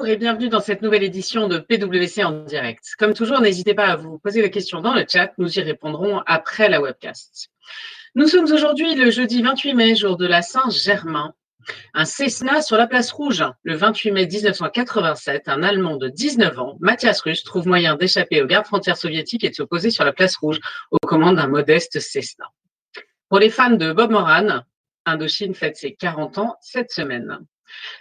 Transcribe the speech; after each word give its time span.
Bonjour 0.00 0.14
et 0.14 0.16
bienvenue 0.16 0.48
dans 0.48 0.60
cette 0.60 0.80
nouvelle 0.80 1.02
édition 1.02 1.46
de 1.46 1.58
PwC 1.58 2.24
en 2.24 2.32
direct. 2.44 2.82
Comme 2.98 3.12
toujours, 3.12 3.42
n'hésitez 3.42 3.74
pas 3.74 3.84
à 3.84 3.96
vous 3.96 4.18
poser 4.18 4.40
des 4.40 4.50
questions 4.50 4.80
dans 4.80 4.94
le 4.94 5.04
chat, 5.06 5.34
nous 5.36 5.58
y 5.58 5.60
répondrons 5.60 6.22
après 6.24 6.70
la 6.70 6.80
webcast. 6.80 7.50
Nous 8.14 8.26
sommes 8.26 8.50
aujourd'hui 8.50 8.94
le 8.94 9.10
jeudi 9.10 9.42
28 9.42 9.74
mai, 9.74 9.94
jour 9.94 10.16
de 10.16 10.26
la 10.26 10.40
Saint-Germain. 10.40 11.34
Un 11.92 12.06
Cessna 12.06 12.62
sur 12.62 12.78
la 12.78 12.86
place 12.86 13.12
rouge. 13.12 13.44
Le 13.62 13.76
28 13.76 14.12
mai 14.12 14.26
1987, 14.26 15.48
un 15.48 15.62
Allemand 15.62 15.98
de 15.98 16.08
19 16.08 16.58
ans, 16.58 16.78
Mathias 16.80 17.20
Russ, 17.20 17.44
trouve 17.44 17.68
moyen 17.68 17.94
d'échapper 17.94 18.40
aux 18.40 18.46
gardes 18.46 18.64
frontières 18.64 18.96
soviétiques 18.96 19.44
et 19.44 19.50
de 19.50 19.54
se 19.54 19.62
poser 19.62 19.90
sur 19.90 20.04
la 20.04 20.14
place 20.14 20.34
rouge 20.36 20.60
aux 20.92 21.06
commandes 21.06 21.36
d'un 21.36 21.48
modeste 21.48 22.00
Cessna. 22.00 22.46
Pour 23.28 23.38
les 23.38 23.50
fans 23.50 23.68
de 23.68 23.92
Bob 23.92 24.12
Moran, 24.12 24.60
Indochine 25.04 25.54
fête 25.54 25.76
ses 25.76 25.94
40 25.94 26.38
ans 26.38 26.56
cette 26.62 26.90
semaine. 26.90 27.44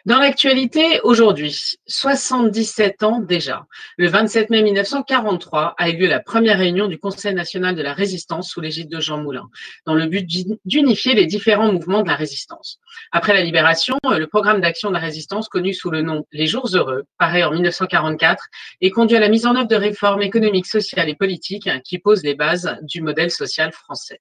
Dans 0.06 0.20
l'actualité, 0.20 1.00
aujourd'hui, 1.04 1.78
77 1.88 3.04
ans 3.04 3.20
déjà, 3.20 3.66
le 3.98 4.08
27 4.08 4.50
mai 4.50 4.62
1943 4.64 5.76
a 5.78 5.90
eu 5.90 5.98
lieu 5.98 6.08
la 6.08 6.20
première 6.20 6.58
réunion 6.58 6.88
du 6.88 6.98
Conseil 6.98 7.34
national 7.34 7.76
de 7.76 7.82
la 7.82 7.94
résistance 7.94 8.50
sous 8.50 8.62
l'égide 8.62 8.90
de 8.90 9.00
Jean 9.00 9.18
Moulin, 9.18 9.50
dans 9.86 9.94
le 9.94 10.06
but 10.06 10.26
d'unifier 10.66 11.14
les 11.14 11.26
différents 11.26 11.72
mouvements 11.72 12.02
de 12.02 12.08
la 12.08 12.16
résistance. 12.16 12.80
Après 13.12 13.34
la 13.34 13.42
libération, 13.42 13.98
le 14.04 14.28
programme 14.28 14.62
d'action 14.62 14.90
de 14.90 14.96
la 14.96 15.00
résistance, 15.00 15.50
connu 15.50 15.74
sous 15.74 15.90
le 15.90 16.02
nom 16.02 16.26
Les 16.32 16.48
Jours 16.48 16.70
Heureux, 16.74 17.04
parait 17.18 17.44
en 17.44 17.52
1944 17.52 18.46
et 18.82 18.92
conduit 18.92 19.18
à 19.18 19.20
la 19.20 19.30
mise 19.30 19.46
en 19.46 19.56
œuvre 19.56 19.68
de 19.68 19.76
réformes 19.76 20.22
économiques, 20.22 20.68
sociales 20.68 21.10
et 21.10 21.16
politiques 21.16 21.70
qui 21.84 22.00
posent 22.00 22.24
les 22.24 22.36
bases 22.36 22.78
du 22.82 23.02
modèle 23.02 23.32
social 23.32 23.72
français. 23.72 24.20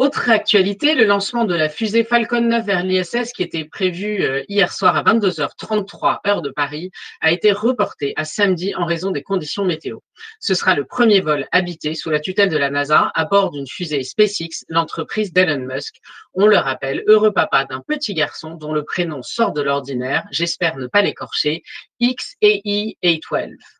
Autre 0.00 0.30
actualité, 0.30 0.94
le 0.94 1.04
lancement 1.04 1.44
de 1.44 1.54
la 1.54 1.68
fusée 1.68 2.04
Falcon 2.04 2.40
9 2.40 2.64
vers 2.64 2.82
l'ISS 2.84 3.34
qui 3.34 3.42
était 3.42 3.66
prévu 3.66 4.22
euh, 4.22 4.42
hier 4.48 4.72
soir 4.72 4.96
à 4.96 5.02
22h33 5.02 6.26
heure 6.26 6.40
de 6.40 6.48
Paris 6.48 6.90
a 7.20 7.32
été 7.32 7.52
reporté 7.52 8.14
à 8.16 8.24
samedi 8.24 8.74
en 8.74 8.86
raison 8.86 9.10
des 9.10 9.22
conditions 9.22 9.66
météo. 9.66 9.98
Ce 10.38 10.54
sera 10.54 10.74
le 10.74 10.86
premier 10.86 11.20
vol 11.20 11.46
habité 11.52 11.94
sous 11.94 12.08
la 12.08 12.18
tutelle 12.18 12.48
de 12.48 12.56
la 12.56 12.70
NASA 12.70 13.12
à 13.14 13.24
bord 13.26 13.50
d'une 13.50 13.66
fusée 13.66 14.02
SpaceX, 14.02 14.64
l'entreprise 14.70 15.34
d'Elon 15.34 15.66
Musk. 15.66 15.96
On 16.32 16.46
le 16.46 16.56
rappelle, 16.56 17.04
heureux 17.06 17.34
papa 17.34 17.66
d'un 17.66 17.82
petit 17.86 18.14
garçon 18.14 18.54
dont 18.54 18.72
le 18.72 18.84
prénom 18.86 19.22
sort 19.22 19.52
de 19.52 19.60
l'ordinaire, 19.60 20.26
j'espère 20.30 20.78
ne 20.78 20.86
pas 20.86 21.02
l'écorcher, 21.02 21.62
XAE 22.00 22.94
A12. 23.04 23.79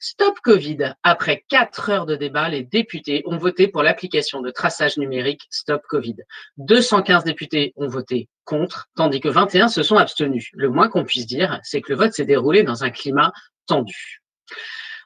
Stop 0.00 0.40
Covid. 0.40 0.94
Après 1.02 1.44
quatre 1.48 1.90
heures 1.90 2.06
de 2.06 2.16
débat, 2.16 2.48
les 2.48 2.62
députés 2.62 3.22
ont 3.26 3.36
voté 3.36 3.68
pour 3.68 3.82
l'application 3.82 4.40
de 4.40 4.50
traçage 4.50 4.96
numérique 4.96 5.46
Stop 5.50 5.82
Covid. 5.88 6.16
215 6.58 7.24
députés 7.24 7.72
ont 7.76 7.88
voté 7.88 8.28
contre, 8.44 8.88
tandis 8.96 9.20
que 9.20 9.28
21 9.28 9.68
se 9.68 9.82
sont 9.82 9.96
abstenus. 9.96 10.50
Le 10.52 10.70
moins 10.70 10.88
qu'on 10.88 11.04
puisse 11.04 11.26
dire, 11.26 11.60
c'est 11.62 11.80
que 11.80 11.92
le 11.92 11.98
vote 11.98 12.12
s'est 12.12 12.24
déroulé 12.24 12.62
dans 12.62 12.84
un 12.84 12.90
climat 12.90 13.32
tendu. 13.66 14.22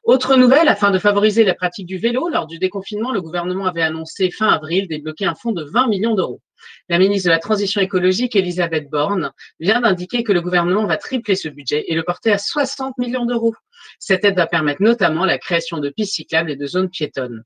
Autre 0.04 0.34
nouvelle, 0.34 0.68
afin 0.68 0.90
de 0.90 0.98
favoriser 0.98 1.44
la 1.44 1.54
pratique 1.54 1.86
du 1.86 1.96
vélo, 1.96 2.28
lors 2.28 2.48
du 2.48 2.58
déconfinement, 2.58 3.12
le 3.12 3.20
gouvernement 3.20 3.66
avait 3.66 3.82
annoncé 3.82 4.32
fin 4.32 4.48
avril 4.48 4.88
débloquer 4.88 5.26
un 5.26 5.36
fonds 5.36 5.52
de 5.52 5.62
20 5.62 5.86
millions 5.86 6.14
d'euros. 6.14 6.40
La 6.88 6.98
ministre 6.98 7.28
de 7.28 7.32
la 7.32 7.38
Transition 7.38 7.80
écologique, 7.80 8.36
Elisabeth 8.36 8.88
Borne, 8.90 9.32
vient 9.60 9.80
d'indiquer 9.80 10.24
que 10.24 10.32
le 10.32 10.40
gouvernement 10.40 10.86
va 10.86 10.96
tripler 10.96 11.34
ce 11.34 11.48
budget 11.48 11.84
et 11.88 11.94
le 11.94 12.02
porter 12.02 12.32
à 12.32 12.38
60 12.38 12.98
millions 12.98 13.26
d'euros. 13.26 13.54
Cette 13.98 14.24
aide 14.24 14.36
va 14.36 14.46
permettre 14.46 14.82
notamment 14.82 15.24
la 15.24 15.38
création 15.38 15.78
de 15.78 15.90
pistes 15.90 16.14
cyclables 16.14 16.50
et 16.50 16.56
de 16.56 16.66
zones 16.66 16.90
piétonnes. 16.90 17.44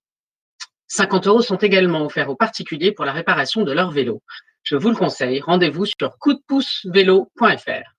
50 0.89 1.27
euros 1.27 1.43
sont 1.43 1.57
également 1.57 2.05
offerts 2.05 2.31
aux 2.31 2.37
particuliers 2.37 2.93
pour 2.93 3.05
la 3.05 3.13
réparation 3.13 3.63
de 3.63 3.73
leur 3.73 3.91
vélo. 3.91 4.23
Je 4.63 4.77
vous 4.77 4.91
le 4.91 4.97
conseille, 4.97 5.41
rendez-vous 5.41 5.87
sur 5.87 6.19
coupdepoussevélo.fr. 6.19 7.97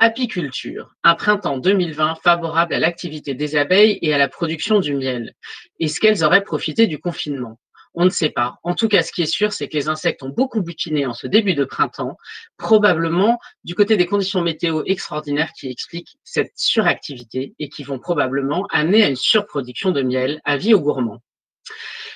Apiculture, 0.00 0.94
un 1.02 1.16
printemps 1.16 1.58
2020 1.58 2.16
favorable 2.22 2.72
à 2.72 2.78
l'activité 2.78 3.34
des 3.34 3.56
abeilles 3.56 3.98
et 4.00 4.14
à 4.14 4.18
la 4.18 4.28
production 4.28 4.78
du 4.78 4.94
miel. 4.94 5.34
Est-ce 5.80 5.98
qu'elles 5.98 6.22
auraient 6.22 6.44
profité 6.44 6.86
du 6.86 7.00
confinement? 7.00 7.58
On 8.00 8.04
ne 8.04 8.10
sait 8.10 8.30
pas. 8.30 8.60
En 8.62 8.76
tout 8.76 8.86
cas, 8.86 9.02
ce 9.02 9.10
qui 9.10 9.22
est 9.22 9.26
sûr, 9.26 9.52
c'est 9.52 9.66
que 9.66 9.76
les 9.76 9.88
insectes 9.88 10.22
ont 10.22 10.28
beaucoup 10.28 10.62
butiné 10.62 11.04
en 11.04 11.14
ce 11.14 11.26
début 11.26 11.56
de 11.56 11.64
printemps, 11.64 12.16
probablement 12.56 13.40
du 13.64 13.74
côté 13.74 13.96
des 13.96 14.06
conditions 14.06 14.40
météo 14.40 14.84
extraordinaires 14.86 15.52
qui 15.52 15.68
expliquent 15.68 16.16
cette 16.22 16.52
suractivité 16.54 17.56
et 17.58 17.68
qui 17.68 17.82
vont 17.82 17.98
probablement 17.98 18.68
amener 18.70 19.02
à 19.02 19.08
une 19.08 19.16
surproduction 19.16 19.90
de 19.90 20.02
miel, 20.02 20.40
à 20.44 20.56
vie 20.56 20.74
aux 20.74 20.80
gourmands. 20.80 21.20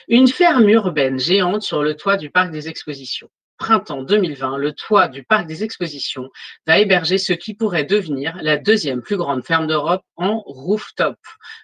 Une 0.06 0.28
ferme 0.28 0.68
urbaine 0.68 1.18
géante 1.18 1.62
sur 1.62 1.82
le 1.82 1.96
toit 1.96 2.16
du 2.16 2.30
parc 2.30 2.52
des 2.52 2.68
expositions 2.68 3.28
printemps 3.62 4.02
2020, 4.02 4.56
le 4.56 4.72
toit 4.72 5.06
du 5.06 5.22
parc 5.22 5.46
des 5.46 5.62
expositions 5.62 6.30
va 6.66 6.80
héberger 6.80 7.16
ce 7.16 7.32
qui 7.32 7.54
pourrait 7.54 7.84
devenir 7.84 8.36
la 8.42 8.56
deuxième 8.56 9.02
plus 9.02 9.16
grande 9.16 9.44
ferme 9.44 9.68
d'Europe 9.68 10.02
en 10.16 10.40
rooftop. 10.40 11.16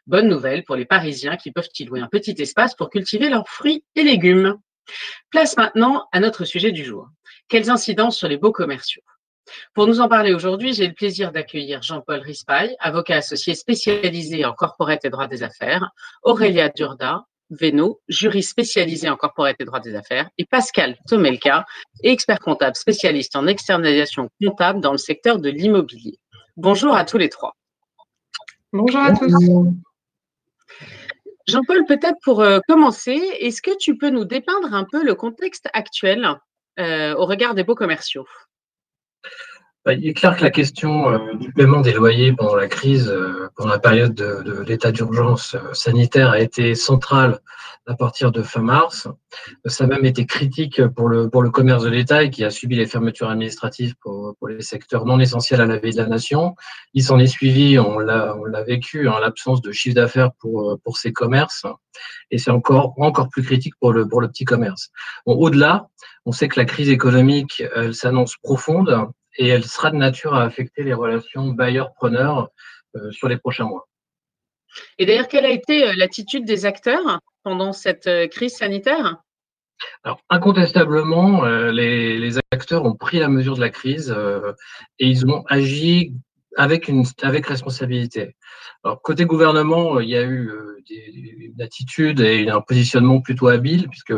Bonne 0.06 0.28
nouvelle 0.28 0.62
pour 0.62 0.76
les 0.76 0.84
Parisiens 0.84 1.36
qui 1.36 1.50
peuvent 1.50 1.68
y 1.76 1.84
louer 1.84 1.98
un 1.98 2.06
petit 2.06 2.36
espace 2.38 2.76
pour 2.76 2.88
cultiver 2.88 3.28
leurs 3.28 3.48
fruits 3.48 3.84
et 3.96 4.04
légumes. 4.04 4.54
Place 5.32 5.56
maintenant 5.56 6.06
à 6.12 6.20
notre 6.20 6.44
sujet 6.44 6.70
du 6.70 6.84
jour. 6.84 7.08
Quelles 7.48 7.68
incidences 7.68 8.16
sur 8.16 8.28
les 8.28 8.36
beaux 8.36 8.52
commerciaux? 8.52 9.02
Pour 9.74 9.88
nous 9.88 9.98
en 9.98 10.08
parler 10.08 10.32
aujourd'hui, 10.32 10.74
j'ai 10.74 10.86
le 10.86 10.94
plaisir 10.94 11.32
d'accueillir 11.32 11.82
Jean-Paul 11.82 12.20
Rispail, 12.20 12.76
avocat 12.78 13.16
associé 13.16 13.56
spécialisé 13.56 14.44
en 14.44 14.52
corporate 14.52 15.04
et 15.04 15.10
droit 15.10 15.26
des 15.26 15.42
affaires, 15.42 15.90
Aurélia 16.22 16.68
Durda, 16.68 17.24
Veno, 17.50 18.00
juriste 18.08 18.50
spécialisé 18.50 19.08
en 19.08 19.16
corporate 19.16 19.56
et 19.58 19.64
droit 19.64 19.80
des 19.80 19.94
affaires, 19.94 20.28
et 20.38 20.44
Pascal 20.44 20.96
Tomelka, 21.08 21.64
expert 22.02 22.40
comptable 22.40 22.76
spécialiste 22.76 23.36
en 23.36 23.46
externalisation 23.46 24.28
comptable 24.44 24.80
dans 24.80 24.92
le 24.92 24.98
secteur 24.98 25.38
de 25.38 25.48
l'immobilier. 25.48 26.18
Bonjour 26.56 26.94
à 26.94 27.04
tous 27.04 27.18
les 27.18 27.28
trois. 27.28 27.54
Bonjour 28.72 29.00
à 29.00 29.12
tous. 29.12 29.32
Jean-Paul, 31.46 31.86
peut-être 31.86 32.18
pour 32.22 32.42
euh, 32.42 32.60
commencer, 32.68 33.18
est-ce 33.40 33.62
que 33.62 33.74
tu 33.78 33.96
peux 33.96 34.10
nous 34.10 34.26
dépeindre 34.26 34.74
un 34.74 34.84
peu 34.84 35.02
le 35.02 35.14
contexte 35.14 35.68
actuel 35.72 36.28
euh, 36.78 37.14
au 37.14 37.24
regard 37.24 37.54
des 37.54 37.64
beaux 37.64 37.74
commerciaux? 37.74 38.26
Il 39.94 40.06
est 40.06 40.14
clair 40.14 40.36
que 40.36 40.42
la 40.42 40.50
question 40.50 41.10
euh, 41.10 41.34
du 41.34 41.52
paiement 41.52 41.80
des 41.80 41.92
loyers 41.92 42.32
pendant 42.32 42.56
la 42.56 42.68
crise, 42.68 43.08
euh, 43.08 43.48
pendant 43.56 43.70
la 43.70 43.78
période 43.78 44.14
de, 44.14 44.62
l'état 44.66 44.92
d'urgence 44.92 45.54
euh, 45.54 45.72
sanitaire, 45.72 46.30
a 46.30 46.40
été 46.40 46.74
centrale 46.74 47.40
à 47.86 47.94
partir 47.94 48.30
de 48.32 48.42
fin 48.42 48.60
mars. 48.60 49.08
Ça 49.64 49.84
a 49.84 49.86
même 49.86 50.04
été 50.04 50.26
critique 50.26 50.86
pour 50.88 51.08
le, 51.08 51.28
commerce 51.50 51.84
de 51.84 51.88
l'État 51.88 52.28
qui 52.28 52.44
a 52.44 52.50
subi 52.50 52.76
les 52.76 52.86
fermetures 52.86 53.30
administratives 53.30 53.94
pour, 54.02 54.36
les 54.46 54.60
secteurs 54.60 55.06
non 55.06 55.18
essentiels 55.20 55.62
à 55.62 55.66
la 55.66 55.78
vie 55.78 55.92
de 55.92 55.96
la 55.96 56.06
nation. 56.06 56.54
Il 56.92 57.02
s'en 57.02 57.18
est 57.18 57.26
suivi, 57.26 57.78
on 57.78 57.98
l'a, 57.98 58.36
vécu, 58.66 59.08
hein, 59.08 59.14
l'absence 59.22 59.62
de 59.62 59.72
chiffre 59.72 59.94
d'affaires 59.94 60.32
pour, 60.38 60.98
ces 60.98 61.14
commerces. 61.14 61.64
Et 62.30 62.36
c'est 62.36 62.50
encore, 62.50 62.92
encore 62.98 63.30
plus 63.30 63.42
critique 63.42 63.74
pour 63.80 63.94
le, 63.94 64.06
petit 64.06 64.44
commerce. 64.44 64.90
Au-delà, 65.24 65.88
on 66.26 66.32
sait 66.32 66.48
que 66.48 66.60
la 66.60 66.66
crise 66.66 66.90
économique, 66.90 67.62
s'annonce 67.92 68.36
profonde 68.36 69.08
et 69.38 69.48
elle 69.48 69.64
sera 69.64 69.90
de 69.90 69.96
nature 69.96 70.34
à 70.34 70.42
affecter 70.42 70.82
les 70.82 70.92
relations 70.92 71.48
bailleurs-preneurs 71.48 72.50
euh, 72.96 73.10
sur 73.12 73.28
les 73.28 73.38
prochains 73.38 73.64
mois. 73.64 73.88
Et 74.98 75.06
d'ailleurs, 75.06 75.28
quelle 75.28 75.46
a 75.46 75.50
été 75.50 75.88
euh, 75.88 75.94
l'attitude 75.96 76.44
des 76.44 76.66
acteurs 76.66 77.20
pendant 77.44 77.72
cette 77.72 78.06
euh, 78.06 78.26
crise 78.26 78.56
sanitaire? 78.56 79.16
Alors, 80.02 80.20
incontestablement, 80.28 81.44
les, 81.44 82.38
acteurs 82.50 82.84
ont 82.84 82.96
pris 82.96 83.20
la 83.20 83.28
mesure 83.28 83.54
de 83.54 83.60
la 83.60 83.70
crise 83.70 84.12
et 84.98 85.06
ils 85.06 85.24
ont 85.24 85.44
agi 85.46 86.14
avec, 86.56 86.88
une, 86.88 87.04
avec 87.22 87.46
responsabilité. 87.46 88.34
Alors, 88.82 89.00
côté 89.02 89.24
gouvernement, 89.24 90.00
il 90.00 90.08
y 90.08 90.16
a 90.16 90.24
eu 90.24 90.50
une 90.90 91.62
attitude 91.62 92.18
et 92.18 92.48
un 92.48 92.60
positionnement 92.60 93.20
plutôt 93.20 93.46
habile, 93.46 93.88
puisque 93.88 94.14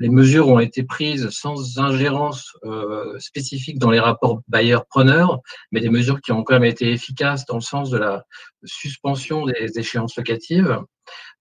les 0.00 0.08
mesures 0.08 0.48
ont 0.48 0.58
été 0.58 0.82
prises 0.82 1.28
sans 1.30 1.78
ingérence 1.78 2.56
euh, 2.64 3.18
spécifique 3.18 3.78
dans 3.78 3.90
les 3.90 4.00
rapports 4.00 4.40
bailleurs-preneurs, 4.48 5.40
mais 5.70 5.80
des 5.80 5.90
mesures 5.90 6.20
qui 6.20 6.32
ont 6.32 6.42
quand 6.42 6.54
même 6.54 6.64
été 6.64 6.90
efficaces 6.90 7.44
dans 7.44 7.56
le 7.56 7.60
sens 7.60 7.90
de 7.90 7.98
la 7.98 8.24
suspension 8.64 9.44
des 9.44 9.78
échéances 9.78 10.16
locatives. 10.16 10.78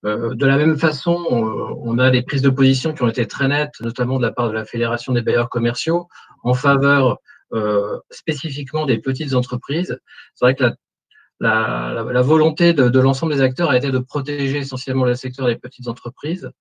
Euh, 0.05 0.35
de 0.35 0.45
la 0.45 0.57
même 0.57 0.77
façon, 0.77 1.15
on 1.83 1.97
a 1.99 2.11
des 2.11 2.21
prises 2.21 2.41
de 2.41 2.49
position 2.49 2.93
qui 2.93 3.01
ont 3.01 3.09
été 3.09 3.25
très 3.27 3.47
nettes, 3.47 3.79
notamment 3.79 4.17
de 4.17 4.23
la 4.23 4.31
part 4.31 4.49
de 4.49 4.53
la 4.53 4.65
Fédération 4.65 5.13
des 5.13 5.21
bailleurs 5.21 5.49
commerciaux, 5.49 6.07
en 6.43 6.53
faveur 6.53 7.17
euh, 7.53 7.97
spécifiquement 8.11 8.85
des 8.85 8.99
petites 8.99 9.33
entreprises. 9.33 9.99
C'est 10.35 10.45
vrai 10.45 10.55
que 10.55 10.63
la 10.63 10.75
la, 11.39 12.21
volonté 12.21 12.73
de, 12.73 12.99
l'ensemble 12.99 13.33
des 13.33 13.41
acteurs 13.41 13.69
a 13.69 13.77
été 13.77 13.91
de 13.91 13.99
protéger 13.99 14.57
essentiellement 14.57 15.05
le 15.05 15.15
secteur 15.15 15.47
des 15.47 15.55
petites 15.55 15.87
entreprises. 15.87 16.51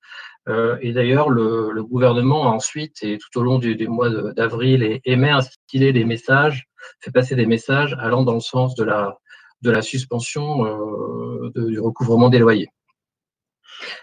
Euh, 0.48 0.76
et 0.80 0.92
d'ailleurs, 0.92 1.30
le, 1.30 1.82
gouvernement 1.82 2.50
a 2.50 2.54
ensuite, 2.54 3.02
et 3.02 3.18
tout 3.18 3.40
au 3.40 3.42
long 3.42 3.58
du, 3.58 3.76
mois 3.88 4.10
d'avril 4.32 4.82
et, 4.82 5.00
et, 5.04 5.16
mai, 5.16 5.30
instillé 5.30 5.92
des 5.92 6.04
messages, 6.04 6.68
fait 7.00 7.10
passer 7.10 7.34
des 7.34 7.46
messages 7.46 7.96
allant 8.00 8.22
dans 8.22 8.34
le 8.34 8.40
sens 8.40 8.74
de 8.74 8.84
la, 8.84 9.18
de 9.62 9.70
la 9.70 9.82
suspension 9.82 10.64
euh, 10.64 11.50
du 11.54 11.80
recouvrement 11.80 12.28
des 12.28 12.38
loyers. 12.38 12.68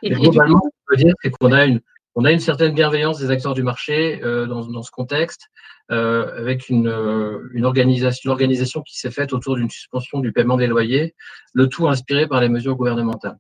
Et, 0.04 0.10
globalement, 0.10 0.62
ce 0.64 0.70
qu'on 0.70 0.96
peut 0.96 0.98
dire, 0.98 1.14
c'est 1.22 1.32
qu'on 1.32 1.52
a 1.52 1.66
une, 1.66 1.82
on 2.16 2.26
a 2.26 2.32
une 2.32 2.40
certaine 2.40 2.74
bienveillance 2.74 3.20
des 3.20 3.30
acteurs 3.30 3.54
du 3.54 3.64
marché 3.64 4.20
dans, 4.22 4.82
ce 4.84 4.92
contexte, 4.92 5.50
avec 5.90 6.70
une, 6.70 6.88
une 7.54 7.66
organisation, 7.66 8.36
qui 8.82 8.98
s'est 8.98 9.12
faite 9.12 9.34
autour 9.34 9.58
d'une 9.58 9.70
suspension 9.70 10.20
du 10.20 10.32
paiement 10.32 10.58
des 10.58 10.68
loyers, 10.68 11.14
le 11.54 11.68
tout 11.68 11.88
inspiré 11.88 12.28
par 12.28 12.42
les 12.42 12.50
mesures 12.50 12.76
gouvernementales. 12.76 13.38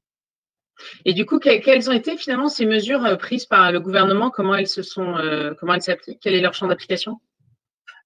Et 1.06 1.13
du 1.13 1.25
coup, 1.25 1.39
quelles 1.39 1.89
ont 1.89 1.94
été 1.94 2.18
finalement 2.18 2.50
ces 2.50 2.66
mesures 2.66 3.18
prises 3.18 3.45
par 3.45 3.72
le 3.72 3.80
gouvernement? 3.80 4.30
Comment 4.30 4.56
elles 4.56 4.68
se 4.68 4.83
sont, 4.83 5.16
comment 5.60 5.74
elles 5.74 5.81
s'appliquent? 5.81 6.19
Quel 6.21 6.36
est 6.36 6.42
leur 6.42 6.54
champ 6.54 6.68
d'application? 6.68 7.19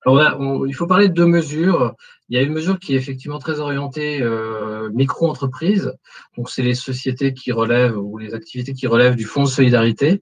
Alors 0.05 0.65
il 0.65 0.73
faut 0.73 0.87
parler 0.87 1.09
de 1.09 1.13
deux 1.13 1.25
mesures. 1.25 1.95
Il 2.29 2.37
y 2.37 2.39
a 2.39 2.43
une 2.43 2.53
mesure 2.53 2.79
qui 2.79 2.93
est 2.93 2.97
effectivement 2.97 3.39
très 3.39 3.59
orientée 3.59 4.21
euh, 4.21 4.89
micro-entreprise. 4.93 5.93
Donc, 6.37 6.49
c'est 6.49 6.61
les 6.61 6.75
sociétés 6.75 7.33
qui 7.33 7.51
relèvent 7.51 7.97
ou 7.97 8.19
les 8.19 8.35
activités 8.35 8.73
qui 8.73 8.85
relèvent 8.85 9.15
du 9.15 9.25
fonds 9.25 9.43
de 9.43 9.49
solidarité. 9.49 10.21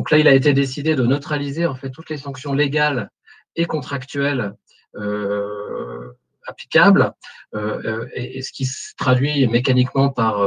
Donc 0.00 0.10
là, 0.10 0.16
il 0.16 0.28
a 0.28 0.32
été 0.32 0.54
décidé 0.54 0.94
de 0.94 1.04
neutraliser 1.04 1.66
en 1.66 1.74
fait 1.74 1.90
toutes 1.90 2.08
les 2.08 2.16
sanctions 2.16 2.54
légales 2.54 3.10
et 3.54 3.66
contractuelles 3.66 4.54
euh, 4.96 6.16
applicables, 6.46 7.12
euh, 7.54 8.06
et, 8.14 8.40
ce 8.40 8.50
qui 8.50 8.64
se 8.64 8.94
traduit 8.96 9.46
mécaniquement 9.46 10.08
par 10.08 10.42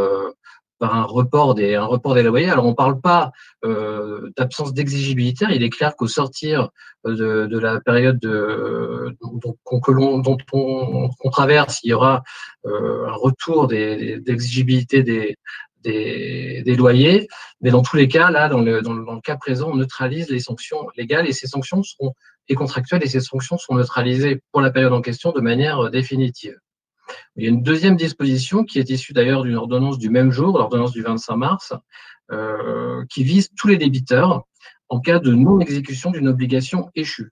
par 0.83 0.95
un 0.95 1.03
report 1.03 1.55
des, 1.55 1.75
un 1.75 1.85
report 1.85 2.13
des 2.13 2.23
loyers. 2.23 2.49
Alors, 2.49 2.65
on 2.65 2.71
ne 2.71 2.75
parle 2.75 2.99
pas 2.99 3.31
euh, 3.63 4.31
d'absence 4.35 4.73
d'exigibilité. 4.73 5.45
Il 5.51 5.63
est 5.63 5.69
clair 5.69 5.95
qu'au 5.95 6.07
sortir 6.07 6.71
de, 7.05 7.45
de, 7.45 7.59
la 7.59 7.79
période 7.79 8.19
de, 8.19 9.15
dont, 9.21 10.19
dont 10.19 10.37
on, 10.51 11.29
traverse, 11.29 11.79
il 11.83 11.91
y 11.91 11.93
aura 11.93 12.23
euh, 12.65 13.07
un 13.07 13.13
retour 13.13 13.67
d'exigibilité 13.67 15.03
des, 15.03 15.37
des, 15.83 16.75
loyers. 16.77 17.27
Mais 17.61 17.71
dans 17.71 17.81
tous 17.81 17.95
les 17.95 18.07
cas, 18.07 18.31
là, 18.31 18.49
dans 18.49 18.61
le, 18.61 19.21
cas 19.21 19.37
présent, 19.37 19.71
on 19.71 19.75
neutralise 19.75 20.29
les 20.29 20.39
sanctions 20.39 20.87
légales 20.97 21.27
et 21.27 21.33
ces 21.33 21.47
sanctions 21.47 21.83
seront 21.83 22.13
et 22.49 22.55
contractuelles 22.55 23.03
et 23.03 23.07
ces 23.07 23.21
sanctions 23.21 23.57
sont 23.57 23.75
neutralisées 23.75 24.41
pour 24.51 24.61
la 24.61 24.69
période 24.69 24.93
en 24.93 25.01
question 25.01 25.31
de 25.31 25.39
manière 25.39 25.89
définitive. 25.89 26.57
Il 27.35 27.43
y 27.43 27.47
a 27.47 27.49
une 27.49 27.63
deuxième 27.63 27.95
disposition 27.95 28.63
qui 28.63 28.79
est 28.79 28.89
issue 28.89 29.13
d'ailleurs 29.13 29.43
d'une 29.43 29.55
ordonnance 29.55 29.97
du 29.97 30.09
même 30.09 30.31
jour, 30.31 30.57
l'ordonnance 30.57 30.91
du 30.91 31.01
25 31.01 31.35
mars, 31.35 31.73
euh, 32.31 33.03
qui 33.09 33.23
vise 33.23 33.49
tous 33.57 33.67
les 33.67 33.77
débiteurs 33.77 34.43
en 34.89 34.99
cas 34.99 35.19
de 35.19 35.33
non-exécution 35.33 36.11
d'une 36.11 36.27
obligation 36.27 36.89
échue. 36.95 37.31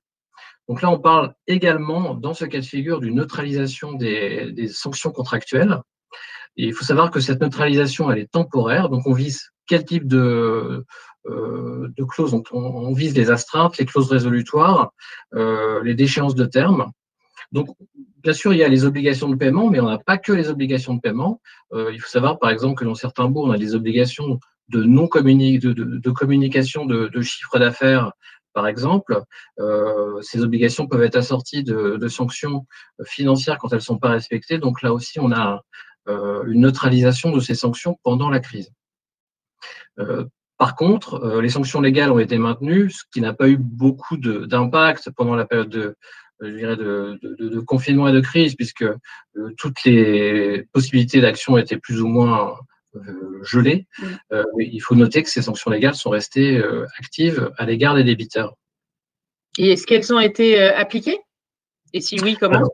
Donc 0.67 0.81
là, 0.81 0.89
on 0.89 0.99
parle 0.99 1.33
également, 1.47 2.13
dans 2.13 2.33
ce 2.33 2.45
cas 2.45 2.59
de 2.59 2.65
figure, 2.65 2.99
d'une 2.99 3.15
neutralisation 3.15 3.93
des, 3.93 4.67
sanctions 4.69 5.11
contractuelles. 5.11 5.81
Il 6.57 6.73
faut 6.73 6.85
savoir 6.85 7.11
que 7.11 7.19
cette 7.19 7.41
neutralisation, 7.41 8.11
elle 8.11 8.19
est 8.19 8.31
temporaire, 8.31 8.89
donc 8.89 9.07
on 9.07 9.13
vise 9.13 9.51
quel 9.67 9.85
type 9.85 10.07
de, 10.07 10.85
euh, 11.27 11.87
de 11.95 12.03
clauses? 12.03 12.31
Donc 12.31 12.47
on, 12.51 12.93
vise 12.93 13.15
les 13.15 13.31
astreintes, 13.31 13.77
les 13.77 13.85
clauses 13.85 14.11
résolutoires, 14.11 14.91
euh, 15.33 15.81
les 15.83 15.95
déchéances 15.95 16.35
de 16.35 16.45
terme. 16.45 16.91
Donc, 17.51 17.67
bien 18.23 18.33
sûr, 18.33 18.53
il 18.53 18.59
y 18.59 18.63
a 18.63 18.69
les 18.69 18.85
obligations 18.85 19.29
de 19.29 19.35
paiement, 19.35 19.69
mais 19.69 19.79
on 19.79 19.89
n'a 19.89 19.97
pas 19.97 20.17
que 20.17 20.31
les 20.31 20.49
obligations 20.49 20.93
de 20.93 21.01
paiement. 21.01 21.41
Euh, 21.73 21.91
il 21.93 21.99
faut 21.99 22.09
savoir, 22.09 22.39
par 22.39 22.49
exemple, 22.49 22.75
que 22.75 22.85
dans 22.85 22.95
certains 22.95 23.27
baux, 23.27 23.45
on 23.45 23.51
a 23.51 23.57
des 23.57 23.75
obligations 23.75 24.39
de 24.69 24.83
non 24.83 25.09
de, 25.13 25.73
de, 25.73 26.11
communication 26.11 26.85
de, 26.85 27.07
de 27.07 27.21
chiffre 27.21 27.59
d'affaires, 27.59 28.13
par 28.53 28.67
exemple. 28.67 29.21
Euh, 29.59 30.21
ces 30.21 30.41
obligations 30.41 30.87
peuvent 30.87 31.03
être 31.03 31.17
assorties 31.17 31.63
de, 31.63 32.07
sanctions 32.07 32.65
financières 33.03 33.57
quand 33.57 33.69
elles 33.71 33.77
ne 33.77 33.81
sont 33.81 33.97
pas 33.97 34.09
respectées. 34.09 34.57
Donc 34.57 34.81
là 34.81 34.93
aussi, 34.93 35.19
on 35.19 35.31
a 35.31 35.55
euh, 35.55 35.57
une 36.07 36.61
neutralisation 36.61 37.31
de 37.31 37.39
ces 37.39 37.55
sanctions 37.55 37.99
pendant 38.03 38.29
la 38.29 38.39
crise. 38.39 38.71
Par 40.57 40.75
contre, 40.75 41.39
les 41.41 41.49
sanctions 41.49 41.81
légales 41.81 42.11
ont 42.11 42.19
été 42.19 42.37
maintenues, 42.37 42.89
ce 42.91 43.03
qui 43.11 43.21
n'a 43.21 43.33
pas 43.33 43.49
eu 43.49 43.57
beaucoup 43.57 44.17
d'impact 44.17 45.09
pendant 45.11 45.35
la 45.35 45.45
période 45.45 45.69
de, 45.69 45.95
je 46.41 46.55
dirais, 46.55 46.75
de, 46.75 47.19
de, 47.21 47.49
de, 47.49 47.59
confinement 47.59 48.07
et 48.07 48.11
de 48.11 48.19
crise, 48.19 48.55
puisque 48.55 48.83
euh, 48.83 48.97
toutes 49.57 49.83
les 49.83 50.63
possibilités 50.73 51.21
d'action 51.21 51.57
étaient 51.57 51.77
plus 51.77 52.01
ou 52.01 52.07
moins 52.07 52.57
euh, 52.95 53.43
gelées. 53.43 53.87
Euh, 54.31 54.43
il 54.59 54.79
faut 54.79 54.95
noter 54.95 55.23
que 55.23 55.29
ces 55.29 55.41
sanctions 55.41 55.71
légales 55.71 55.95
sont 55.95 56.09
restées 56.09 56.61
actives 56.99 57.51
à 57.57 57.65
l'égard 57.65 57.95
des 57.95 58.03
débiteurs. 58.03 58.55
Et 59.57 59.71
est-ce 59.71 59.85
qu'elles 59.85 60.13
ont 60.13 60.19
été 60.19 60.61
appliquées? 60.61 61.19
Et 61.93 62.01
si 62.01 62.19
oui, 62.21 62.37
comment? 62.39 62.69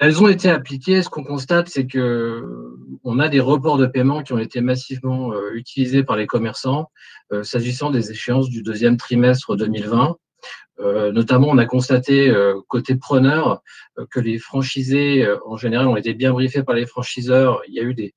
Elles 0.00 0.20
ont 0.22 0.28
été 0.28 0.50
appliquées. 0.50 1.02
Ce 1.02 1.08
qu'on 1.08 1.22
constate, 1.22 1.68
c'est 1.68 1.86
que 1.86 2.42
on 3.04 3.20
a 3.20 3.28
des 3.28 3.40
reports 3.40 3.78
de 3.78 3.86
paiement 3.86 4.22
qui 4.22 4.32
ont 4.32 4.38
été 4.38 4.60
massivement 4.60 5.32
utilisés 5.52 6.02
par 6.02 6.16
les 6.16 6.26
commerçants, 6.26 6.90
s'agissant 7.42 7.90
des 7.90 8.10
échéances 8.10 8.48
du 8.48 8.62
deuxième 8.62 8.96
trimestre 8.96 9.56
2020. 9.56 10.16
Euh, 10.80 11.12
notamment, 11.12 11.48
on 11.48 11.58
a 11.58 11.66
constaté 11.66 12.30
euh, 12.30 12.60
côté 12.68 12.96
preneur 12.96 13.62
euh, 13.98 14.06
que 14.10 14.20
les 14.20 14.38
franchisés, 14.38 15.26
en 15.46 15.56
général, 15.56 15.86
ont 15.86 15.96
été 15.96 16.14
bien 16.14 16.32
briefés 16.32 16.62
par 16.62 16.74
les 16.74 16.86
franchiseurs. 16.86 17.60
Il 17.68 17.74
y 17.74 17.80
a 17.80 17.82
eu 17.82 17.94
des, 17.94 18.14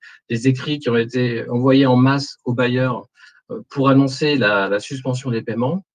écrits 0.48 0.80
qui 0.80 0.90
ont 0.90 0.98
été 0.98 1.48
envoyés 1.50 1.86
en 1.86 1.96
masse 1.96 2.38
aux 2.44 2.54
bailleurs 2.54 3.06
pour 3.70 3.90
annoncer 3.90 4.36
la, 4.36 4.80
suspension 4.80 5.30
des 5.30 5.42
paiements. 5.42 5.86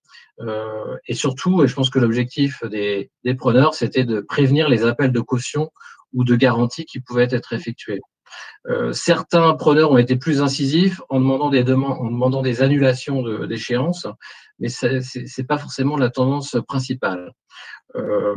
Et 1.07 1.15
surtout, 1.15 1.67
je 1.67 1.75
pense 1.75 1.91
que 1.91 1.99
l'objectif 1.99 2.63
des, 2.65 3.11
des 3.25 3.35
preneurs, 3.35 3.75
c'était 3.75 4.05
de 4.05 4.21
prévenir 4.21 4.69
les 4.69 4.85
appels 4.85 5.13
de 5.13 5.21
caution 5.21 5.71
ou 6.13 6.25
de 6.25 6.37
garantie 6.37 6.85
qui 6.85 7.01
pouvaient 7.01 7.29
être 7.31 7.53
effectués. 7.53 8.01
Euh, 8.69 8.93
certains 8.93 9.55
preneurs 9.55 9.91
ont 9.91 9.99
été 9.99 10.17
plus 10.17 10.43
incisifs 10.43 11.01
en 11.09 11.21
demandant 11.21 11.51
des 11.51 11.65
demandes, 11.65 11.99
en 12.01 12.11
demandant 12.11 12.43
des 12.43 12.63
annulations 12.63 13.23
d'échéances, 13.47 14.07
mais 14.59 14.69
ce 14.69 14.87
n'est 14.87 15.47
pas 15.47 15.59
forcément 15.59 15.97
la 15.97 16.11
tendance 16.11 16.57
principale. 16.67 17.33
Euh, 17.97 18.35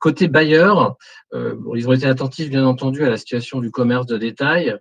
côté 0.00 0.28
bailleurs, 0.28 0.96
euh, 1.34 1.56
ils 1.74 1.88
ont 1.88 1.92
été 1.92 2.06
attentifs, 2.06 2.50
bien 2.50 2.64
entendu, 2.64 3.04
à 3.04 3.10
la 3.10 3.16
situation 3.16 3.60
du 3.60 3.70
commerce 3.70 4.06
de 4.06 4.18
détail. 4.18 4.76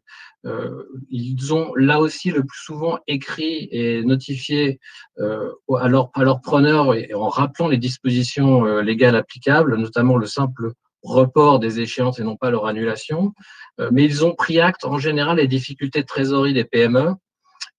Ils 1.10 1.54
ont 1.54 1.74
là 1.76 2.00
aussi 2.00 2.32
le 2.32 2.44
plus 2.44 2.60
souvent 2.60 3.00
écrit 3.08 3.68
et 3.72 4.04
notifié 4.04 4.80
à, 5.20 5.88
leurs 5.88 6.42
preneurs 6.42 6.96
en 7.16 7.30
rappelant 7.30 7.68
les 7.68 7.78
dispositions 7.78 8.64
légales 8.80 9.16
applicables, 9.16 9.76
notamment 9.78 10.16
le 10.16 10.26
simple 10.26 10.74
report 11.04 11.60
des 11.60 11.80
échéances 11.80 12.20
et 12.20 12.24
non 12.24 12.36
pas 12.36 12.52
leur 12.52 12.68
annulation. 12.68 13.34
Euh, 13.80 13.90
mais 13.92 14.04
ils 14.04 14.26
ont 14.26 14.36
pris 14.36 14.60
acte 14.60 14.86
en 14.86 14.98
général 14.98 15.38
des 15.38 15.48
difficultés 15.48 16.02
de 16.02 16.06
trésorerie 16.06 16.54
des 16.54 16.66
PME 16.66 17.14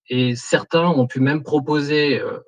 et 0.09 0.35
certains 0.35 0.87
ont 0.87 1.07
pu 1.07 1.21
même 1.21 1.43
proposer 1.43 2.21
euh, 2.21 2.39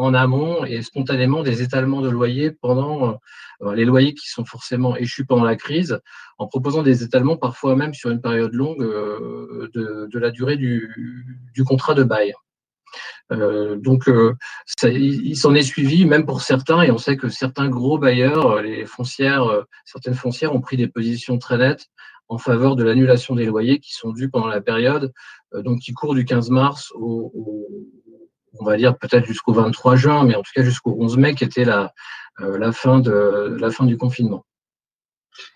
en 0.00 0.14
amont 0.14 0.64
et 0.64 0.82
spontanément 0.82 1.42
des 1.42 1.62
étalements 1.62 2.00
de 2.00 2.08
loyers 2.08 2.50
pendant 2.50 3.18
euh, 3.62 3.74
les 3.74 3.84
loyers 3.84 4.14
qui 4.14 4.28
sont 4.28 4.44
forcément 4.44 4.96
échus 4.96 5.24
pendant 5.24 5.44
la 5.44 5.56
crise, 5.56 6.00
en 6.38 6.46
proposant 6.46 6.82
des 6.82 7.02
étalements 7.02 7.36
parfois 7.36 7.76
même 7.76 7.94
sur 7.94 8.10
une 8.10 8.20
période 8.20 8.54
longue 8.54 8.82
de, 8.82 10.18
la 10.18 10.30
durée 10.30 10.56
du 10.56 11.64
contrat 11.64 11.94
de 11.94 12.04
bail. 12.04 12.34
Euh, 13.32 13.76
donc, 13.76 14.08
euh, 14.08 14.34
il, 14.84 15.36
s'en 15.36 15.54
est 15.54 15.62
suivi, 15.62 16.04
même 16.04 16.26
pour 16.26 16.42
certains, 16.42 16.82
et 16.82 16.90
on 16.90 16.98
sait 16.98 17.16
que 17.16 17.28
certains 17.28 17.68
gros 17.68 17.98
bailleurs, 17.98 18.46
euh, 18.46 18.62
les 18.62 18.86
foncières, 18.86 19.64
certaines 19.84 20.14
foncières 20.14 20.54
ont 20.54 20.60
pris 20.60 20.76
des 20.76 20.88
positions 20.88 21.38
très 21.38 21.58
nettes 21.58 21.86
en 22.28 22.38
faveur 22.38 22.76
de 22.76 22.84
l'annulation 22.84 23.34
des 23.34 23.46
loyers 23.46 23.80
qui 23.80 23.92
sont 23.92 24.12
dus 24.12 24.30
pendant 24.30 24.46
la 24.46 24.60
période, 24.60 25.12
donc 25.52 25.80
qui 25.80 25.92
court 25.92 26.14
du 26.14 26.24
15 26.24 26.50
mars 26.50 26.92
au, 26.94 27.66
on 28.58 28.64
va 28.64 28.76
dire 28.76 28.96
peut-être 28.96 29.26
jusqu'au 29.26 29.52
23 29.52 29.96
juin, 29.96 30.24
mais 30.24 30.34
en 30.34 30.42
tout 30.42 30.52
cas 30.54 30.62
jusqu'au 30.62 30.96
11 30.98 31.16
mai, 31.16 31.34
qui 31.34 31.44
était 31.44 31.64
la, 31.64 31.92
la, 32.38 32.72
fin, 32.72 33.00
de, 33.00 33.56
la 33.58 33.70
fin 33.70 33.84
du 33.84 33.96
confinement. 33.96 34.44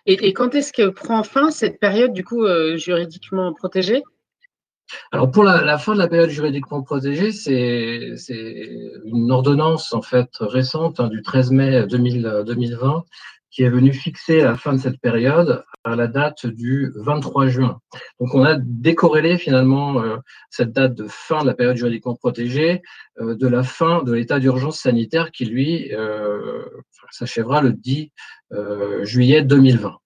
Et, 0.07 0.33
quand 0.33 0.55
est-ce 0.55 0.73
que 0.73 0.89
prend 0.89 1.23
fin 1.23 1.51
cette 1.51 1.81
période 1.81 2.13
du 2.13 2.25
coup 2.25 2.47
juridiquement 2.77 3.53
protégée? 3.53 4.03
Alors 5.13 5.31
pour 5.31 5.45
la, 5.45 5.79
fin 5.79 5.95
de 5.95 5.99
la 5.99 6.09
période 6.09 6.31
juridiquement 6.31 6.83
protégée, 6.83 7.33
c'est 7.33 8.15
une 9.05 9.31
ordonnance 9.31 9.93
en 9.93 10.03
fait 10.03 10.29
récente 10.41 11.01
hein, 11.01 11.09
du 11.09 11.23
13 11.23 11.51
mai 11.51 11.87
2020 11.87 13.05
qui 13.55 13.63
est 13.63 13.71
venue 13.71 13.93
fixer 13.93 14.41
la 14.41 14.57
fin 14.57 14.73
de 14.73 14.79
cette 14.79 15.01
période 15.01 15.65
à 15.85 15.95
la 15.95 16.09
date 16.09 16.45
du 16.45 16.91
23 16.97 17.47
juin. 17.47 17.79
Donc 18.19 18.35
on 18.35 18.43
a 18.43 18.57
décorrélé 18.59 19.39
finalement 19.39 20.03
euh, 20.03 20.17
cette 20.51 20.73
date 20.73 20.95
de 20.95 21.07
fin 21.09 21.43
de 21.43 21.47
la 21.47 21.55
période 21.55 21.77
juridiquement 21.77 22.17
protégée 22.17 22.83
euh, 23.21 23.37
de 23.37 23.47
la 23.47 23.63
fin 23.63 24.03
de 24.03 24.13
l'état 24.13 24.41
d'urgence 24.41 24.81
sanitaire 24.81 25.31
qui 25.31 25.45
lui 25.45 25.95
euh, 25.95 26.65
s'achèvera 27.13 27.63
le 27.63 27.73
10 27.73 28.11
juillet 29.03 29.43
2020. 29.43 29.97